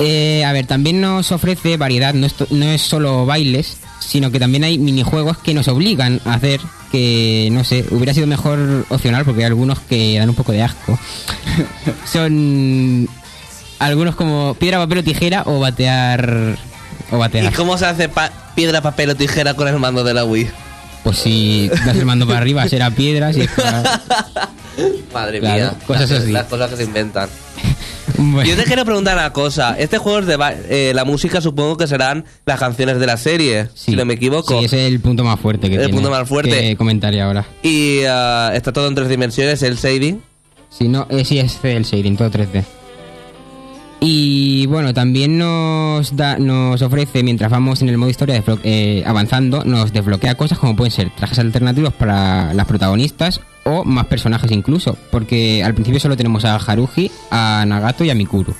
[0.00, 4.40] Eh, a ver, también nos ofrece variedad, no es, no es solo bailes, sino que
[4.40, 9.24] también hay minijuegos que nos obligan a hacer que, no sé, hubiera sido mejor opcional
[9.24, 10.98] porque hay algunos que dan un poco de asco.
[12.10, 13.08] Son
[13.78, 16.56] algunos como piedra, papel o tijera o batear...
[17.12, 17.52] O ¿Y batear.
[17.54, 20.48] cómo se hace pa- piedra, papel o tijera con el mando de la Wii?
[21.04, 23.82] Pues si das el mando para arriba será piedra, si es para...
[25.12, 25.74] Madre Claro, mía.
[25.86, 26.32] cosas las, así.
[26.32, 27.28] las cosas que se inventan.
[28.16, 28.44] Bueno.
[28.48, 29.76] Yo te quiero preguntar una cosa.
[29.78, 33.16] Este juego es de ba- eh, la música supongo que serán las canciones de la
[33.16, 34.58] serie, si no me equivoco.
[34.58, 36.50] Sí, ese es el punto más fuerte que El tiene, punto más fuerte.
[36.50, 37.46] Que comentaría ahora.
[37.62, 40.22] Y ah, está todo en tres dimensiones, el shading.
[40.70, 42.64] Si no, eh, sí es el shading, todo 3D.
[44.02, 49.62] Y bueno, también nos da, nos ofrece, mientras vamos en el modo historia eh, avanzando,
[49.64, 54.96] nos desbloquea cosas como pueden ser trajes alternativos para las protagonistas o más personajes incluso,
[55.10, 58.54] porque al principio solo tenemos a Haruhi, a Nagato y a Mikuru.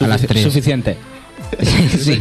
[0.00, 0.42] A las tres.
[0.42, 0.96] Suficiente.
[1.98, 2.18] sí.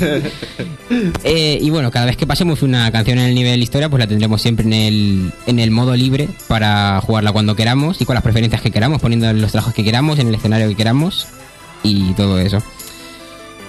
[1.23, 4.07] Eh, y bueno, cada vez que pasemos una canción en el nivel historia, pues la
[4.07, 8.23] tendremos siempre en el, en el modo libre para jugarla cuando queramos y con las
[8.23, 11.27] preferencias que queramos, poniendo los trabajos que queramos, en el escenario que queramos
[11.83, 12.61] y todo eso.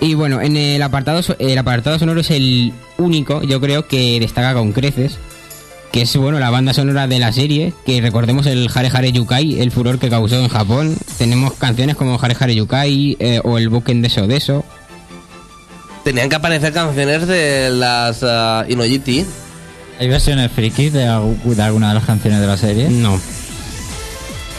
[0.01, 4.55] Y bueno, en el apartado, el apartado sonoro es el único, yo creo, que destaca
[4.55, 5.19] con creces.
[5.93, 7.73] Que es, bueno, la banda sonora de la serie.
[7.85, 10.97] Que recordemos el Hare Hare Yukai, el furor que causó en Japón.
[11.19, 14.65] Tenemos canciones como Hare Hare Yukai eh, o el Buken Deso Deso.
[16.05, 19.27] Tenían que aparecer canciones de las ah, Inojiti.
[19.99, 22.89] ¿Hay versiones frikis de, de alguna de las canciones de la serie?
[22.89, 23.21] No,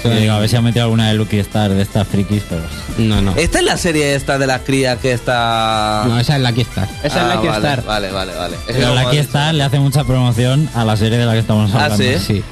[0.04, 2.62] Digo, a ver si han metido alguna de Lucky Star de estas frikis, pero...
[2.98, 3.36] no, no.
[3.36, 6.04] Esta es la serie esta de la cría que está...
[6.08, 6.88] No, esa es la que está.
[7.04, 7.86] Esa es la que vale, Star.
[7.86, 8.56] Vale, vale, vale.
[8.68, 11.40] Es que Pero Lucky Star le hace mucha promoción a la serie de la que
[11.40, 12.04] estamos Ah, hablando.
[12.04, 12.20] ¿sí?
[12.20, 12.44] Sí.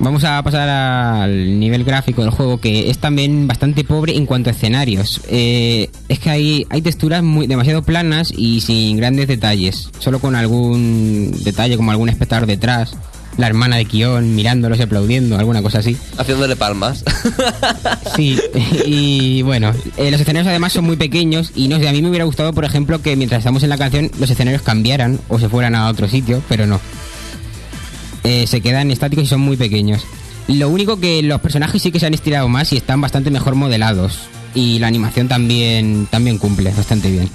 [0.00, 4.50] Vamos a pasar al nivel gráfico del juego, que es también bastante pobre en cuanto
[4.50, 5.20] a escenarios.
[5.28, 10.34] Eh, es que hay, hay texturas muy, demasiado planas y sin grandes detalles, solo con
[10.34, 12.96] algún detalle como algún espectador detrás,
[13.36, 15.96] la hermana de Kion mirándolos y aplaudiendo, alguna cosa así.
[16.18, 17.04] Haciéndole palmas.
[18.16, 18.38] Sí,
[18.86, 22.08] y bueno, eh, los escenarios además son muy pequeños y no sé, a mí me
[22.10, 25.48] hubiera gustado, por ejemplo, que mientras estamos en la canción los escenarios cambiaran o se
[25.48, 26.80] fueran a otro sitio, pero no.
[28.22, 30.02] eh, se quedan estáticos y son muy pequeños.
[30.46, 33.54] Lo único que los personajes sí que se han estirado más y están bastante mejor
[33.56, 34.18] modelados.
[34.54, 37.28] Y la animación también, también cumple bastante bien.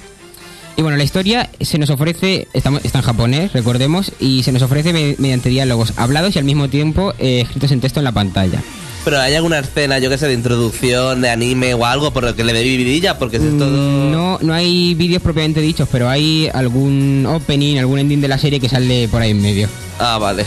[0.76, 4.62] Y bueno, la historia se nos ofrece, estamos- está en japonés, recordemos, y se nos
[4.62, 8.12] ofrece me- mediante diálogos hablados y al mismo tiempo eh, escritos en texto en la
[8.12, 8.62] pantalla.
[9.04, 12.34] Pero hay alguna escena, yo que sé, de introducción, de anime o algo por lo
[12.36, 13.70] que le dé vidilla, porque si es todo...
[13.70, 18.38] Mm, No, no hay vídeos propiamente dichos, pero hay algún opening, algún ending de la
[18.38, 19.68] serie que sale por ahí en medio.
[19.98, 20.44] Ah, vale.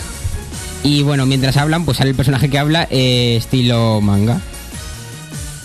[0.83, 4.39] Y bueno, mientras hablan, pues sale el personaje que habla eh, estilo manga.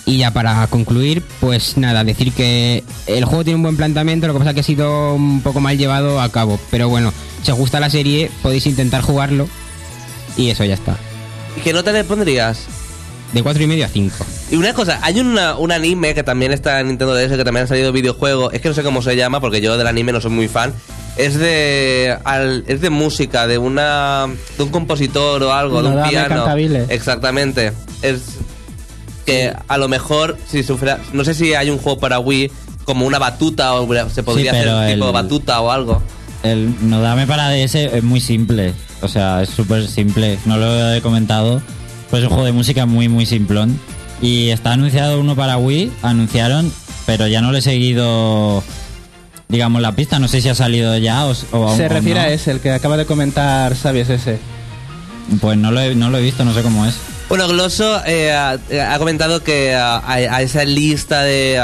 [0.09, 4.33] Y ya para concluir, pues nada, decir que el juego tiene un buen planteamiento, lo
[4.33, 6.59] que pasa que ha sido un poco mal llevado a cabo.
[6.71, 9.47] Pero bueno, si os gusta la serie, podéis intentar jugarlo.
[10.35, 10.95] Y eso ya está.
[11.57, 12.65] ¿Y qué nota le pondrías?
[13.33, 14.15] De 4 y medio a 5.
[14.49, 17.65] Y una cosa, hay una- un anime que también está en Nintendo DS, que también
[17.65, 18.51] ha salido videojuego.
[18.51, 20.73] Es que no sé cómo se llama, porque yo del anime no soy muy fan.
[21.17, 24.25] Es de al- es de música, de una
[24.57, 26.29] de un compositor o algo, de un piano.
[26.37, 26.85] Cantabile.
[26.89, 27.73] Exactamente.
[28.01, 28.21] Es
[29.29, 32.51] que a lo mejor si sufriera, no sé si hay un juego para Wii
[32.85, 34.63] como una batuta o se podría hacer
[34.93, 36.01] tipo el- batuta o algo.
[36.43, 38.73] El Nodame para DS es muy simple.
[39.01, 40.39] O sea, es súper simple.
[40.45, 41.61] No lo he comentado.
[42.09, 43.79] Pues es un juego de música muy, muy simplón.
[44.21, 45.91] Y está anunciado uno para Wii.
[46.01, 46.71] Anunciaron,
[47.05, 48.63] pero ya no le he seguido,
[49.49, 50.17] digamos, la pista.
[50.19, 52.25] No sé si ha salido ya o, o aún- Se o refiere no.
[52.25, 54.39] a ese, el que acaba de comentar Sabes ese.
[55.41, 56.95] Pues no lo, he, no lo he visto, no sé cómo es.
[57.29, 58.57] Bueno, Glosso eh, ha,
[58.97, 61.63] comentado que a, a- esa lista de,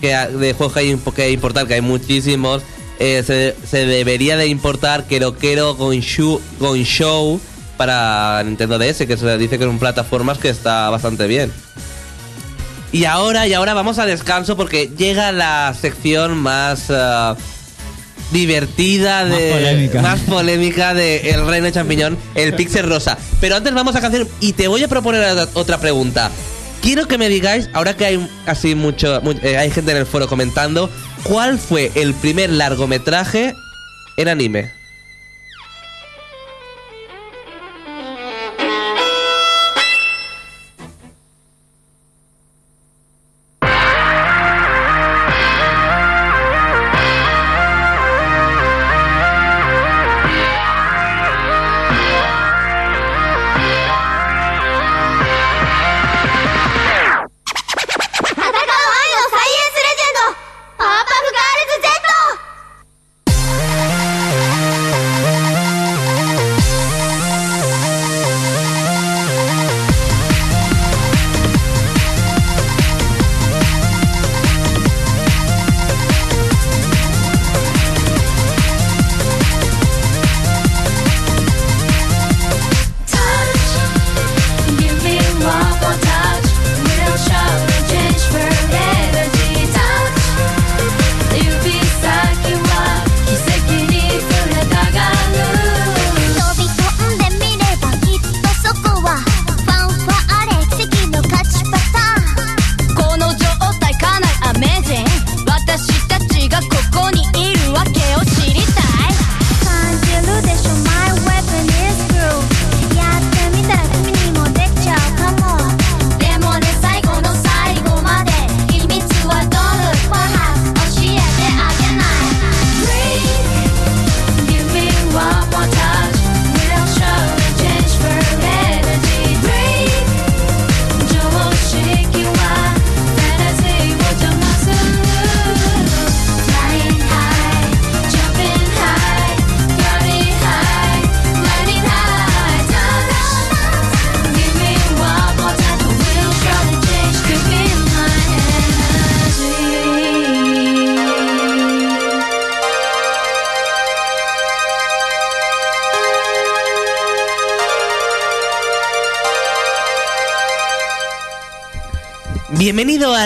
[0.00, 2.62] que, de juegos que hay que importar, que hay muchísimos,
[2.98, 3.22] eh,
[3.64, 5.36] se, debería de importar Kero
[5.76, 7.40] Gonshu, Gonshow
[7.76, 11.52] para Nintendo DS, que se dice que son plataformas que está bastante bien.
[12.90, 17.36] Y ahora, y ahora vamos a descanso porque llega la sección más ah,
[18.30, 20.02] divertida Más de polémica.
[20.02, 23.16] más polémica de El Reino de Champiñón, el Pixel Rosa.
[23.40, 25.22] Pero antes vamos a canción y te voy a proponer
[25.54, 26.30] otra- pregunta.
[26.82, 30.06] Quiero que me digáis, ahora que hay así mucho, mu- eh, hay gente en el
[30.06, 30.88] foro comentando,
[31.24, 33.54] ¿cuál fue el primer largometraje
[34.16, 34.77] en anime?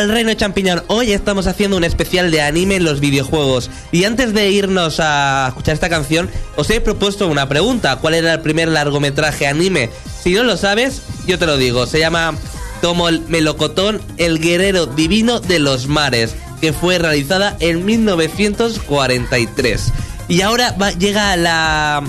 [0.02, 0.82] Al Reino Champiñón.
[0.88, 3.70] Hoy estamos haciendo un especial de anime en los videojuegos.
[3.92, 7.94] Y antes de irnos a escuchar esta canción, os he propuesto una pregunta.
[7.96, 9.90] ¿Cuál era el primer largometraje anime?
[10.22, 11.86] Si no lo sabes, yo te lo digo.
[11.86, 12.34] Se llama
[12.80, 19.92] como el melocotón El guerrero divino de los mares, que fue realizada en 1943.
[20.26, 22.02] Y ahora llega la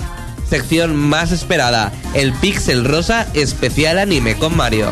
[0.49, 4.91] sección más esperada, el Pixel Rosa especial anime con Mario.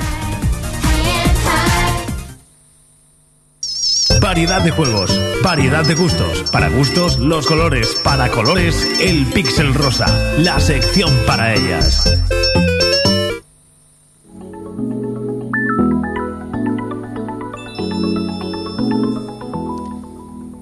[4.32, 6.50] Variedad de juegos, variedad de gustos.
[6.54, 8.00] Para gustos, los colores.
[8.02, 10.06] Para colores, el pixel rosa.
[10.38, 12.10] La sección para ellas.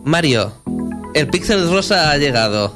[0.03, 0.51] Mario,
[1.13, 2.75] el Pixel Rosa ha llegado.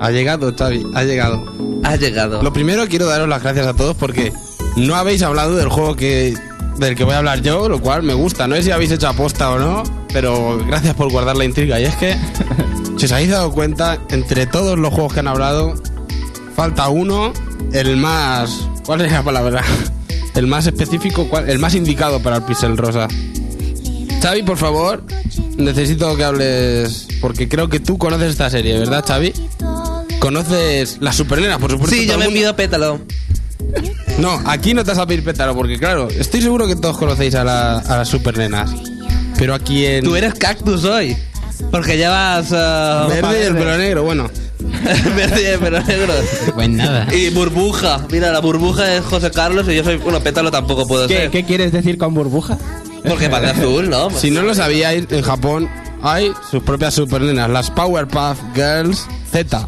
[0.00, 1.44] Ha llegado, Xavi, ha llegado.
[1.84, 2.42] Ha llegado.
[2.42, 4.32] Lo primero quiero daros las gracias a todos porque
[4.76, 6.34] no habéis hablado del juego que
[6.78, 8.46] del que voy a hablar yo, lo cual me gusta.
[8.48, 11.80] No sé si habéis hecho aposta o no, pero gracias por guardar la intriga.
[11.80, 12.16] Y es que,
[12.98, 15.74] si os habéis dado cuenta, entre todos los juegos que han hablado,
[16.54, 17.32] falta uno,
[17.72, 18.68] el más...
[18.84, 19.62] ¿Cuál es la palabra?
[20.34, 21.50] El más específico, ¿cuál?
[21.50, 23.06] el más indicado para el Pixel Rosa.
[24.22, 25.04] Xavi, por favor,
[25.58, 29.34] necesito que hables, porque creo que tú conoces esta serie, ¿verdad, Xavi?
[30.20, 31.94] ¿Conoces las supernenas, por supuesto?
[31.94, 33.00] Sí, yo me pido pétalo.
[34.18, 37.34] No, aquí no te vas a pedir pétalo, porque claro, estoy seguro que todos conocéis
[37.34, 38.70] a, la- a las supernenas.
[39.36, 40.04] Pero aquí en...
[40.04, 41.16] Tú eres cactus hoy.
[41.70, 42.50] Porque llevas.
[42.50, 44.30] uh, Verde y el pelo negro, bueno.
[45.16, 46.12] verde y el pelo negro.
[46.54, 47.12] Pues nada.
[47.14, 48.06] Y burbuja.
[48.10, 49.96] Mira, la burbuja es José Carlos y yo soy.
[49.96, 51.30] Bueno, pétalo tampoco puedo ¿Qué, ser.
[51.30, 52.58] qué quieres decir con burbuja?
[53.08, 54.10] Porque para azul, ¿no?
[54.10, 55.68] Si no lo sabíais, en Japón
[56.02, 59.66] hay sus propias supernenas, las Powerpuff Girls Z.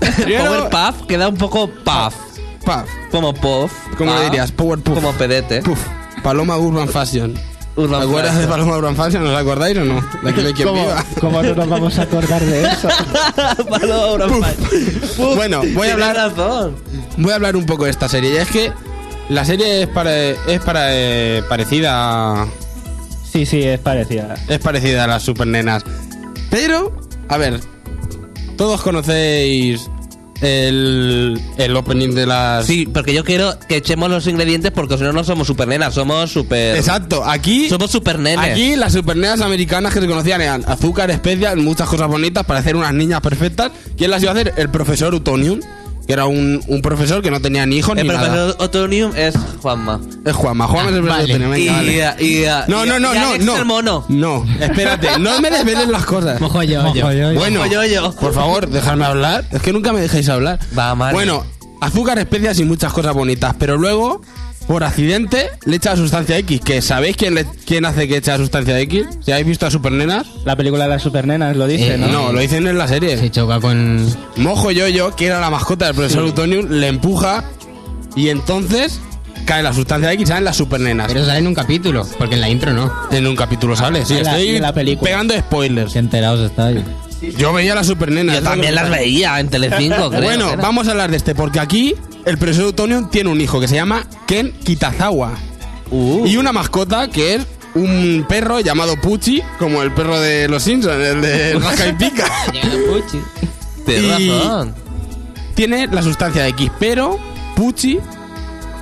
[0.16, 2.14] Powerpuff queda un poco puff.
[2.68, 2.90] Puff.
[3.10, 3.72] Como puff.
[3.96, 4.52] ¿Cómo le puff, dirías?
[4.52, 4.94] Powerpuff.
[4.94, 5.62] Como pedete.
[5.62, 5.80] Puff.
[6.22, 7.34] Paloma Urban Fashion.
[7.76, 8.42] Urban ¿Te acuerdas Fashion.
[8.42, 9.26] de Paloma Urban Fashion?
[9.26, 9.94] ¿Os acordáis o no?
[10.22, 11.04] De aquí no hay quien ¿Cómo, viva.
[11.20, 12.88] cómo no nos vamos a acordar de eso?
[13.70, 15.00] Paloma Urban Fashion.
[15.16, 15.34] Puff.
[15.36, 16.76] Bueno, voy a hablar- razón.
[17.16, 18.34] Voy a hablar un poco de esta serie.
[18.34, 18.72] Y es que
[19.28, 22.46] la serie es, para, es para, eh, parecida a-
[23.32, 24.34] Sí, sí, es parecida.
[24.48, 25.84] es parecida a las supernenas.
[26.50, 26.98] Pero,
[27.28, 27.60] a ver,
[28.56, 29.88] todos conocéis
[30.40, 32.66] el, el opening de las...
[32.66, 35.94] Sí, porque yo quiero que echemos los ingredientes porque si no, no somos super nenas,
[35.94, 36.76] somos super.
[36.76, 37.68] Exacto, aquí...
[37.68, 38.52] Somos super nenes.
[38.52, 42.76] Aquí las supernenas americanas que se conocían eran azúcar, especias, muchas cosas bonitas para hacer
[42.76, 43.72] unas niñas perfectas.
[43.96, 44.54] ¿Quién las iba a hacer?
[44.56, 45.60] El profesor Utonium,
[46.08, 48.20] que era un, un profesor que no tenía ni hijos El ni nada.
[48.26, 50.00] profesor Otonium es Juanma.
[50.24, 51.34] Es Juanma, Juanma es el profesor vale.
[51.34, 52.16] Utonium, venga, y, vale.
[52.24, 53.56] y- y- No, y- no, no, y no, Alex no.
[53.58, 54.04] el mono.
[54.08, 56.40] No, espérate, no me desveles las cosas.
[56.40, 57.04] Mojo yo, yo.
[57.34, 58.12] Bueno, Mojo yo, yo.
[58.16, 59.44] por favor, dejadme hablar.
[59.52, 60.58] Es que nunca me dejéis hablar.
[60.76, 61.14] Va, Mario.
[61.14, 61.44] Bueno,
[61.82, 63.54] azúcar, especias y muchas cosas bonitas.
[63.58, 64.22] Pero luego,
[64.68, 66.60] por accidente, le echa la sustancia X.
[66.60, 69.06] Que ¿sabéis quién, le- quién hace que echa la sustancia X?
[69.24, 70.26] Si habéis visto a Supernenas.
[70.44, 72.06] La película de las supernenas lo dice, Eh, ¿no?
[72.08, 73.16] No, lo dicen en la serie.
[73.18, 74.06] Se choca con.
[74.36, 77.44] Mojo Yoyo, que era la mascota del profesor Utonium, le empuja
[78.14, 79.00] y entonces
[79.46, 81.06] cae la sustancia X salen las supernenas.
[81.10, 82.92] Pero sale en un capítulo, porque en la intro no.
[83.10, 85.10] En un capítulo sale, sí, En la- estoy en la película.
[85.10, 85.92] pegando spoilers.
[85.94, 86.80] Qué enterados estáis.
[87.20, 88.36] Yo veía las supernenas.
[88.36, 90.22] Yo también las veía en Telecinco, creo.
[90.22, 90.62] Bueno, Era.
[90.62, 91.94] vamos a hablar de este, porque aquí
[92.24, 95.32] el profesor Utonium tiene un hijo que se llama Ken Kitazawa.
[95.90, 100.62] Uh, Y una mascota que es un perro llamado Pucci, como el perro de los
[100.62, 102.26] Simpsons, el de Rasca y Pica.
[103.86, 104.74] y- razón.
[105.54, 107.18] tiene la sustancia X, pero
[107.56, 107.98] Pucci,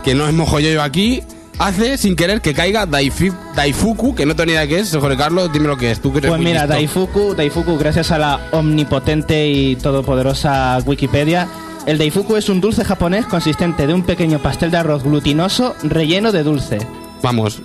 [0.05, 1.23] que no es mojo yo aquí,
[1.59, 4.91] hace sin querer que caiga Daifi- Daifuku, que no tengo ni idea de qué es.
[4.95, 6.01] Jorge Carlos, dime lo que es.
[6.01, 6.67] Tú que eres Pues mira.
[6.67, 11.49] Daifuku, Daifuku, gracias a la omnipotente y todopoderosa Wikipedia,
[11.87, 16.33] el Daifuku es un dulce japonés consistente de un pequeño pastel de arroz glutinoso relleno
[16.33, 16.79] de dulce.
[17.23, 17.61] Vamos.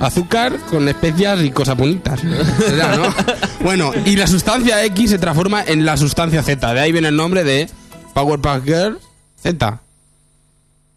[0.00, 2.20] Azúcar con especias y cosas bonitas.
[2.58, 3.14] Será, ¿no?
[3.60, 6.74] bueno, y la sustancia X se transforma en la sustancia Z.
[6.74, 7.68] De ahí viene el nombre de
[8.12, 8.98] Powerpuff Girl
[9.40, 9.80] Z.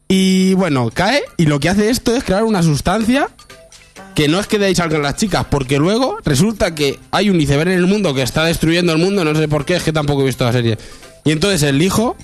[0.07, 3.29] Y bueno, cae y lo que hace esto es crear una sustancia
[4.15, 7.39] que no es que de ahí salgan las chicas, porque luego resulta que hay un
[7.39, 9.93] iceberg en el mundo que está destruyendo el mundo, no sé por qué, es que
[9.93, 10.79] tampoco he visto la serie.
[11.23, 12.15] Y entonces el hijo,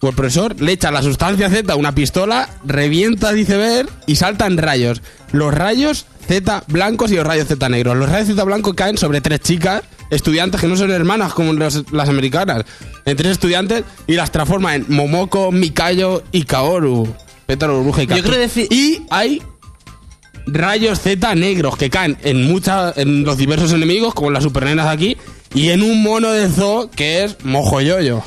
[0.00, 4.16] o el profesor, le echa la sustancia Z a una pistola, revienta el iceberg y
[4.16, 5.00] saltan rayos.
[5.30, 7.96] Los rayos Z blancos y los rayos Z negros.
[7.96, 11.90] Los rayos Z blancos caen sobre tres chicas, estudiantes que no son hermanas como los-
[11.90, 12.64] las americanas,
[13.06, 17.08] en tres estudiantes y las transforma en Momoko, Mikayo y Kaoru.
[17.46, 18.30] Pétalo, burbuja y Yo cactus.
[18.30, 19.42] creo decir- Y hay
[20.46, 24.92] rayos Z negros que caen en muchas en los diversos enemigos, como las supernenas de
[24.92, 25.16] aquí,
[25.54, 28.22] y en un mono de zoo que es Mojo Yoyo.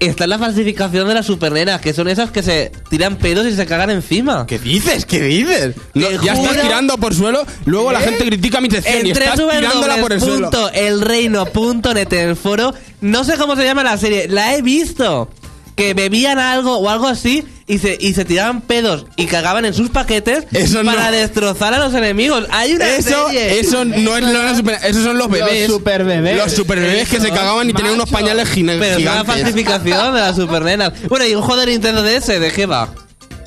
[0.00, 3.54] Está en la falsificación de las supernenas, que son esas que se tiran pedos y
[3.54, 4.46] se cagan encima.
[4.46, 5.04] ¿Qué dices?
[5.04, 5.74] ¿Qué dices?
[5.94, 8.04] No, ya estás tirando por suelo, luego la ¿Eh?
[8.04, 10.50] gente critica mi sección y estás tirándola por el suelo.
[10.50, 15.30] www.elreino.net en el foro, no sé cómo se llama la serie, la he visto.
[15.78, 19.72] Que bebían algo o algo así y se, y se tiraban pedos y cagaban en
[19.74, 20.92] sus paquetes Eso no.
[20.92, 22.44] para destrozar a los enemigos.
[22.50, 23.60] Hay una Eso, serie.
[23.60, 25.68] eso no es lo super- esos son los bebés.
[25.70, 26.36] superbebés.
[26.36, 29.34] Los superbebés que se cagaban y tenían unos pañales gine- Pero es una gigantes.
[29.34, 30.92] falsificación de las supernenas.
[31.08, 32.88] Bueno, y un juego de Nintendo DS, ¿de qué va?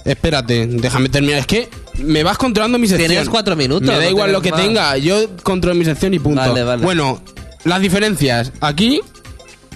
[0.06, 1.40] Espérate, déjame terminar.
[1.40, 1.70] Es que
[2.00, 3.10] me vas controlando mi sección.
[3.10, 4.62] Tienes cuatro minutos, Me da no igual lo que más.
[4.62, 6.40] tenga, yo controlo mi sección y punto.
[6.42, 6.82] Vale, vale.
[6.84, 7.22] Bueno,
[7.66, 8.52] las diferencias.
[8.62, 9.02] Aquí,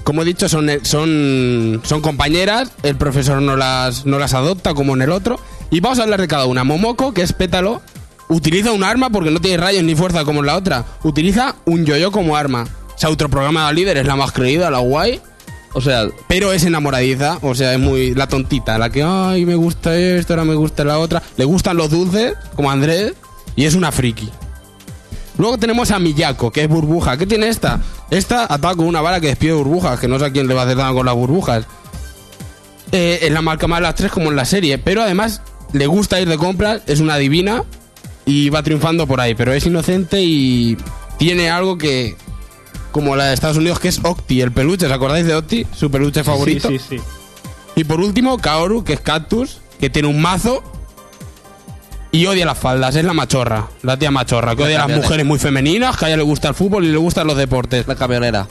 [0.06, 2.72] como he dicho, son, son, son compañeras.
[2.84, 5.40] El profesor no las, no las adopta como en el otro.
[5.72, 6.64] Y vamos a hablar de cada una.
[6.64, 7.82] Momoko, que es pétalo,
[8.30, 10.86] utiliza un arma porque no tiene rayos ni fuerza como en la otra.
[11.02, 12.68] Utiliza un yo-yo como arma.
[12.96, 15.20] Se autoprograma líder, es la más creída, la guay.
[15.74, 19.56] O sea, Pero es enamoradiza, o sea, es muy la tontita, la que, ay, me
[19.56, 21.24] gusta esto, ahora me gusta la otra.
[21.36, 23.14] Le gustan los dulces, como Andrés,
[23.56, 24.30] y es una friki.
[25.38, 27.18] Luego tenemos a Miyako, que es burbuja.
[27.18, 27.82] ¿Qué tiene esta?
[28.10, 30.62] Esta ataca con una bala que despide burbujas, que no sé a quién le va
[30.62, 31.66] a hacer daño con las burbujas.
[32.92, 35.42] Eh, es la marca más de las tres como en la serie, pero además
[35.74, 37.64] le gusta ir de compras, es una divina
[38.26, 40.78] y va triunfando por ahí, pero es inocente y
[41.18, 42.16] tiene algo que,
[42.92, 45.68] como la de Estados Unidos, que es Octi, el peluche, ¿os acordáis de Octi?
[45.74, 46.70] Su peluche favorito.
[46.70, 47.04] Sí, sí, sí.
[47.76, 50.64] Y por último, Kaoru, que es Cactus, que tiene un mazo
[52.16, 54.98] y odia las faldas, es la machorra, la tía machorra, que La odia a las
[54.98, 57.88] mujeres muy femeninas, que a ella le gusta el fútbol y le gustan los deportes.
[57.88, 58.48] la camionera.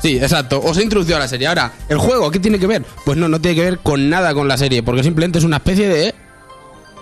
[0.00, 0.60] Sí, exacto.
[0.62, 1.46] Os he introducido a la serie.
[1.46, 2.84] Ahora, ¿el juego qué tiene que ver?
[3.04, 5.56] Pues no, no tiene que ver con nada con la serie, porque simplemente es una
[5.56, 6.14] especie de...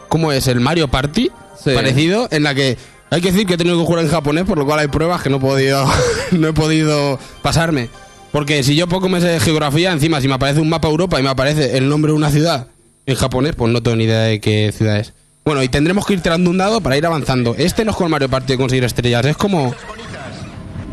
[0.09, 0.46] ¿Cómo es?
[0.48, 1.30] El Mario Party,
[1.62, 1.70] Sí.
[1.74, 2.76] parecido, en la que...
[3.11, 5.22] Hay que decir que he tenido que jugar en japonés, por lo cual hay pruebas
[5.22, 5.86] que no he podido,
[6.32, 7.88] no he podido pasarme.
[8.32, 11.18] Porque si yo poco me sé de geografía, encima si me aparece un mapa Europa
[11.18, 12.66] y me aparece el nombre de una ciudad
[13.06, 15.14] en japonés, pues no tengo ni idea de qué ciudad es.
[15.49, 17.55] Bueno, y tendremos que ir tirando un dado para ir avanzando.
[17.57, 19.74] Este no es con Mario Party de conseguir estrellas, es como...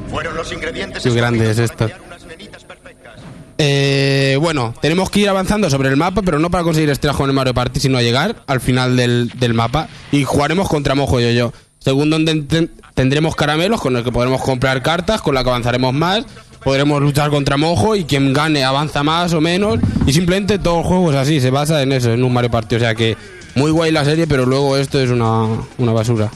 [0.09, 1.89] Fueron los ingredientes Qué grande es esto.
[3.57, 7.29] Eh, bueno, tenemos que ir avanzando sobre el mapa, pero no para conseguir estrellas con
[7.29, 9.89] el Mario Party, sino a llegar al final del, del mapa.
[10.13, 11.51] Y jugaremos contra Mojo y yo.
[11.79, 16.23] Según donde tendremos caramelos con los que podremos comprar cartas, con las que avanzaremos más.
[16.63, 19.79] Podremos luchar contra Mojo y quien gane avanza más o menos.
[20.07, 22.77] Y simplemente todo el juego es así, se basa en eso, en un Mario Party.
[22.77, 23.17] O sea que
[23.55, 25.47] muy guay la serie, pero luego esto es una,
[25.77, 26.29] una basura.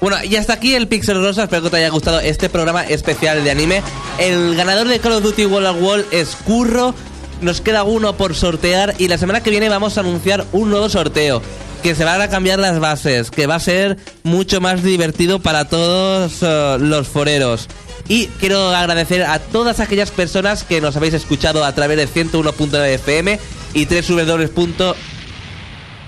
[0.00, 1.44] Bueno, y hasta aquí el Pixel Rosa.
[1.44, 3.82] Espero que te haya gustado este programa especial de anime.
[4.18, 6.94] El ganador de Call of Duty Wall at Wall es Curro.
[7.40, 10.88] Nos queda uno por sortear y la semana que viene vamos a anunciar un nuevo
[10.88, 11.40] sorteo.
[11.82, 15.68] Que se van a cambiar las bases, que va a ser mucho más divertido para
[15.68, 17.68] todos eh, los foreros.
[18.08, 22.86] Y quiero agradecer a todas aquellas personas que nos habéis escuchado a través de 101.9
[22.88, 23.38] FM
[23.74, 24.94] y www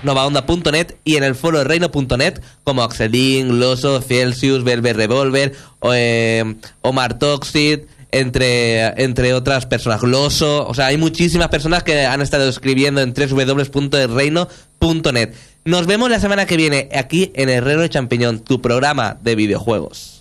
[0.03, 5.53] novaonda.net y en el foro reino.net como Axelín, Loso, Celsius, Velvet Revolver,
[5.93, 7.81] eh, Omar Toxid,
[8.11, 13.13] entre, entre otras personas, Loso, o sea, hay muchísimas personas que han estado escribiendo en
[13.13, 14.47] www.reino.net.
[15.65, 20.16] Nos vemos la semana que viene aquí en Herrero de Champiñón, tu programa de videojuegos.